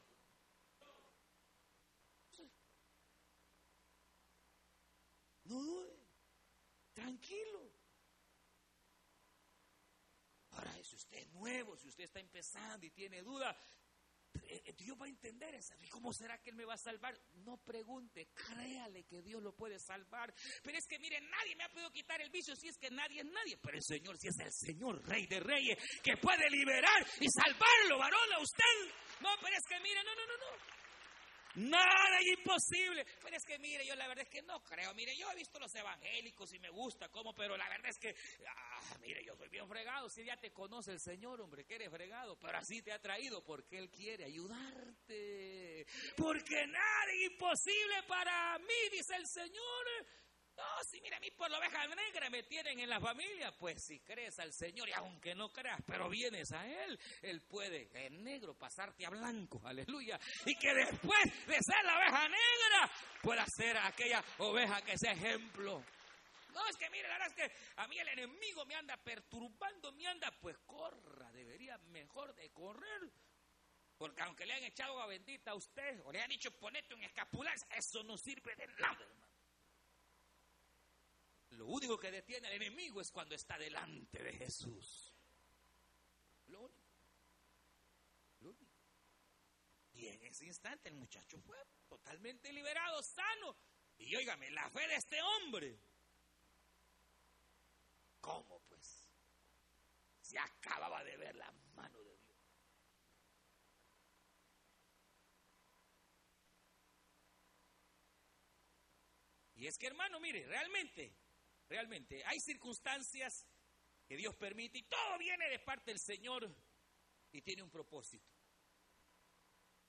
No 5.50 5.86
tranquilo. 6.94 7.80
usted 10.94 11.18
es 11.18 11.28
nuevo, 11.34 11.78
si 11.78 11.88
usted 11.88 12.06
está 12.06 12.20
empezando 12.20 12.86
y 12.86 12.92
tiene 12.92 13.22
duda, 13.22 13.56
eh, 14.48 14.62
eh, 14.66 14.74
Dios 14.78 14.98
va 15.00 15.06
a 15.06 15.10
entender 15.10 15.56
eso. 15.56 15.74
¿Y 15.80 15.88
cómo 15.88 16.14
será 16.14 16.38
que 16.40 16.52
Él 16.52 16.56
me 16.56 16.66
va 16.66 16.76
a 16.76 16.78
salvar? 16.78 17.20
No 17.46 17.58
pregunte, 17.58 18.30
créale 18.34 19.04
que 19.06 19.22
Dios 19.22 19.42
lo 19.42 19.56
puede 19.56 19.80
salvar. 19.80 20.34
Pero 20.64 20.78
es 20.78 20.86
que 20.88 21.00
mire, 21.00 21.20
nadie 21.22 21.56
me 21.56 21.64
ha 21.64 21.70
podido 21.70 21.92
quitar 21.92 22.22
el 22.22 22.30
vicio 22.30 22.56
si 22.56 22.68
es 22.68 22.78
que 22.78 22.90
nadie 22.90 23.22
es 23.22 23.28
nadie. 23.28 23.58
Pero 23.58 23.78
el 23.78 23.84
Señor, 23.84 24.18
si 24.18 24.28
es 24.28 24.40
el 24.40 24.52
Señor, 24.52 25.04
Rey 25.08 25.26
de 25.26 25.40
Reyes, 25.40 25.78
que 26.04 26.18
puede 26.18 26.50
liberar 26.50 27.06
y 27.20 27.28
salvarlo, 27.30 27.98
varón, 27.98 28.34
a 28.34 28.40
usted. 28.40 28.94
No, 29.22 29.30
pero 29.42 29.56
es 29.56 29.66
que 29.68 29.80
mire, 29.82 30.04
no, 30.04 30.16
no, 30.16 30.26
no, 30.26 30.38
no. 30.38 30.79
Nada 31.56 32.20
es 32.20 32.38
imposible. 32.38 33.06
Pero 33.22 33.36
es 33.36 33.44
que 33.44 33.58
mire, 33.60 33.86
yo 33.86 33.96
la 33.96 34.08
verdad 34.08 34.24
es 34.24 34.30
que 34.30 34.42
no 34.42 34.64
creo. 34.64 34.94
Mire, 34.94 35.16
yo 35.18 35.32
he 35.32 35.36
visto 35.36 35.60
los 35.60 35.74
evangélicos 35.74 36.54
y 36.54 36.60
me 36.60 36.70
gusta 36.70 37.10
cómo, 37.10 37.34
pero 37.34 37.58
la 37.58 37.68
verdad 37.68 37.90
es 37.90 37.98
que, 37.98 38.16
ah, 38.48 38.98
mire, 39.02 39.24
yo 39.24 39.36
soy 39.36 39.50
bien 39.50 39.68
fregado. 39.68 40.10
Si 40.10 40.24
ya 40.24 40.38
te 40.38 40.52
conoce 40.52 40.92
el 40.92 41.00
Señor, 41.00 41.42
hombre, 41.42 41.66
que 41.66 41.76
eres 41.76 41.90
fregado, 41.90 42.38
pero 42.40 42.58
así 42.58 42.82
te 42.82 42.92
ha 42.92 43.00
traído 43.00 43.44
porque 43.44 43.78
Él 43.78 43.90
quiere 43.90 44.26
ayudarte. 44.26 45.86
Porque 46.16 46.68
nada 46.68 47.12
es 47.14 47.32
imposible 47.32 48.04
para 48.08 48.58
mí, 48.60 48.90
dice 48.92 49.16
el 49.16 49.28
Señor. 49.28 49.86
No, 50.60 50.84
si 50.84 51.00
mira, 51.00 51.16
a 51.16 51.20
mí 51.22 51.32
por 51.32 51.50
la 51.50 51.58
oveja 51.58 51.88
negra 51.88 52.30
me 52.30 52.44
tienen 52.44 52.82
en 52.82 52.90
la 52.90 53.00
familia, 53.00 53.50
pues 53.58 53.82
si 53.82 54.02
crees 54.02 54.38
al 54.40 54.52
Señor 54.52 54.90
y 54.90 54.92
aunque 54.92 55.34
no 55.34 55.54
creas, 55.54 55.80
pero 55.88 56.10
vienes 56.10 56.52
a 56.52 56.68
Él, 56.68 57.00
Él 57.22 57.42
puede 57.44 57.90
en 57.94 58.22
negro 58.26 58.54
pasarte 58.56 59.06
a 59.06 59.10
blanco, 59.10 59.62
aleluya. 59.66 60.20
Y 60.46 60.54
que 60.56 60.74
después 60.74 61.24
de 61.48 61.58
ser 61.62 61.86
la 61.86 61.98
oveja 61.98 62.28
negra 62.28 62.92
pueda 63.22 63.46
ser 63.48 63.78
aquella 63.78 64.22
oveja 64.40 64.82
que 64.82 64.98
sea 64.98 65.14
ejemplo. 65.14 65.82
No, 66.54 66.68
es 66.68 66.76
que 66.76 66.90
mire, 66.90 67.08
la 67.08 67.20
verdad 67.20 67.28
es 67.30 67.36
que 67.36 67.58
a 67.78 67.88
mí 67.88 67.98
el 67.98 68.10
enemigo 68.10 68.66
me 68.66 68.76
anda 68.76 68.98
perturbando, 68.98 69.94
me 69.94 70.08
anda, 70.08 70.30
pues 70.42 70.58
corra, 70.66 71.32
debería 71.32 71.78
mejor 71.78 72.36
de 72.36 72.52
correr. 72.52 73.10
Porque 73.98 74.22
aunque 74.24 74.46
le 74.46 74.56
han 74.56 74.64
echado 74.66 74.92
agua 74.92 75.08
bendita 75.08 75.52
a 75.52 75.56
usted, 75.56 76.02
o 76.04 76.12
le 76.12 76.22
han 76.22 76.30
dicho 76.30 76.52
ponete 76.52 76.94
un 76.94 77.04
escapular, 77.04 77.54
eso 77.78 78.04
no 78.04 78.18
sirve 78.18 78.54
de 78.58 78.68
nada, 78.68 79.06
hermano. 79.06 79.29
Lo 81.52 81.66
único 81.66 81.98
que 81.98 82.12
detiene 82.12 82.48
al 82.48 82.54
enemigo 82.54 83.02
es 83.02 83.12
cuando 83.12 83.36
está 83.36 83.58
delante 83.58 84.22
de 84.22 84.34
Jesús. 84.34 85.14
Lo 86.48 86.62
único. 86.62 86.90
Y 89.94 90.08
en 90.08 90.24
ese 90.24 90.46
instante 90.46 90.90
el 90.90 90.96
muchacho 90.96 91.40
fue 91.42 91.58
totalmente 91.88 92.54
liberado, 92.54 93.02
sano. 93.04 93.56
Y 93.98 94.16
óigame, 94.16 94.50
la 94.52 94.70
fe 94.70 94.88
de 94.88 94.96
este 94.96 95.22
hombre. 95.22 95.78
¿Cómo 98.22 98.62
pues? 98.62 99.10
Se 100.22 100.38
acababa 100.38 101.04
de 101.04 101.18
ver 101.18 101.36
la 101.36 101.52
mano 101.76 102.00
de 102.00 102.18
Dios. 102.18 102.38
Y 109.56 109.68
es 109.68 109.78
que 109.78 109.88
hermano, 109.88 110.20
mire, 110.22 110.46
realmente 110.46 111.12
realmente. 111.70 112.24
Hay 112.26 112.40
circunstancias 112.40 113.46
que 114.06 114.18
Dios 114.18 114.36
permite 114.36 114.80
y 114.80 114.84
todo 114.84 115.18
viene 115.18 115.48
de 115.50 115.60
parte 115.60 115.92
del 115.92 116.00
Señor 116.00 116.54
y 117.32 117.42
tiene 117.42 117.64
un 117.64 117.70
propósito. 117.70 118.28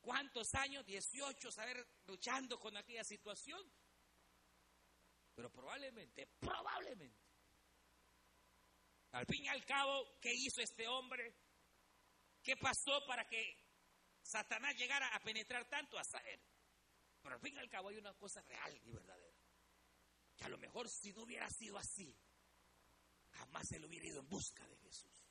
¿Cuántos 0.01 0.55
años? 0.55 0.85
18, 0.87 1.51
saber 1.51 1.87
luchando 2.07 2.61
con 2.61 2.77
aquella 2.77 3.05
situación. 3.05 3.61
Pero 5.35 5.51
probablemente, 5.51 6.27
probablemente. 6.39 7.19
Al 9.13 9.27
fin 9.27 9.45
y 9.45 9.49
al 9.49 9.65
cabo, 9.65 10.19
¿qué 10.21 10.33
hizo 10.33 10.61
este 10.61 10.87
hombre? 10.87 11.35
¿Qué 12.43 12.57
pasó 12.57 13.05
para 13.07 13.27
que 13.27 13.57
Satanás 14.23 14.77
llegara 14.77 15.15
a 15.15 15.21
penetrar 15.21 15.69
tanto 15.69 15.99
a 15.99 16.05
saber? 16.05 16.41
Pero 17.23 17.35
al 17.35 17.41
fin 17.41 17.55
y 17.55 17.59
al 17.59 17.69
cabo 17.69 17.89
hay 17.89 17.97
una 17.97 18.15
cosa 18.15 18.41
real 18.43 18.79
y 18.85 18.93
verdadera 18.93 19.30
a 20.41 20.49
lo 20.49 20.59
mejor 20.59 20.89
si 20.89 21.13
no 21.13 21.23
hubiera 21.23 21.49
sido 21.51 21.77
así, 21.79 22.17
jamás 23.33 23.71
él 23.73 23.85
hubiera 23.85 24.07
ido 24.07 24.21
en 24.21 24.29
busca 24.29 24.67
de 24.67 24.77
Jesús. 24.79 25.27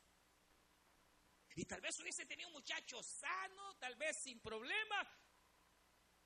Y 1.56 1.66
tal 1.66 1.82
vez 1.82 2.00
hubiese 2.00 2.26
tenido 2.26 2.48
un 2.50 2.54
muchacho 2.54 3.02
sano, 3.04 3.76
tal 3.78 3.96
vez 3.96 4.18
sin 4.18 4.40
problema, 4.40 5.08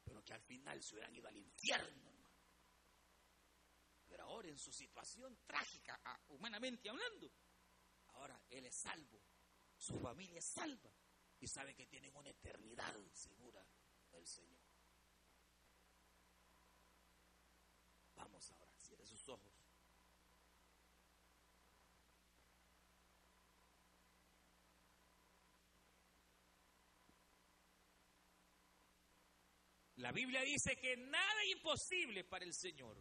pero 0.04 0.24
que 0.24 0.34
al 0.34 0.42
final 0.42 0.84
se 0.84 0.96
hubieran 0.96 1.16
ido 1.16 1.28
al 1.28 1.38
infierno, 1.38 2.10
hermano. 2.10 2.30
Pero 4.08 4.26
ahora 4.26 4.50
en 4.50 4.60
su 4.60 4.72
situación 4.72 5.40
trágica, 5.46 6.00
humanamente 6.28 6.90
hablando, 6.90 7.32
ahora 8.10 8.40
él 8.50 8.66
es 8.66 8.76
salvo, 8.76 9.20
su 9.78 10.00
familia 10.00 10.40
es 10.40 10.46
salva 10.46 10.94
y 11.40 11.48
sabe 11.48 11.74
que 11.74 11.88
tienen 11.88 12.16
una 12.16 12.30
eternidad 12.30 12.94
segura 13.12 13.66
del 14.12 14.28
Señor. 14.28 14.62
Vamos 18.16 18.52
ahora 18.52 18.74
sus 19.06 19.30
ojos. 19.30 19.54
La 30.04 30.12
Biblia 30.12 30.42
dice 30.42 30.76
que 30.76 30.98
nada 30.98 31.44
es 31.46 31.52
imposible 31.52 32.26
para 32.26 32.44
el 32.44 32.54
Señor. 32.54 32.98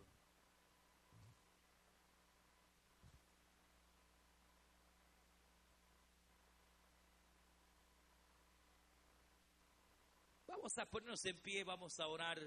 Vamos 10.47 10.79
a 10.79 10.89
ponernos 10.89 11.25
en 11.25 11.41
pie, 11.41 11.65
vamos 11.65 11.99
a 11.99 12.07
orar. 12.07 12.39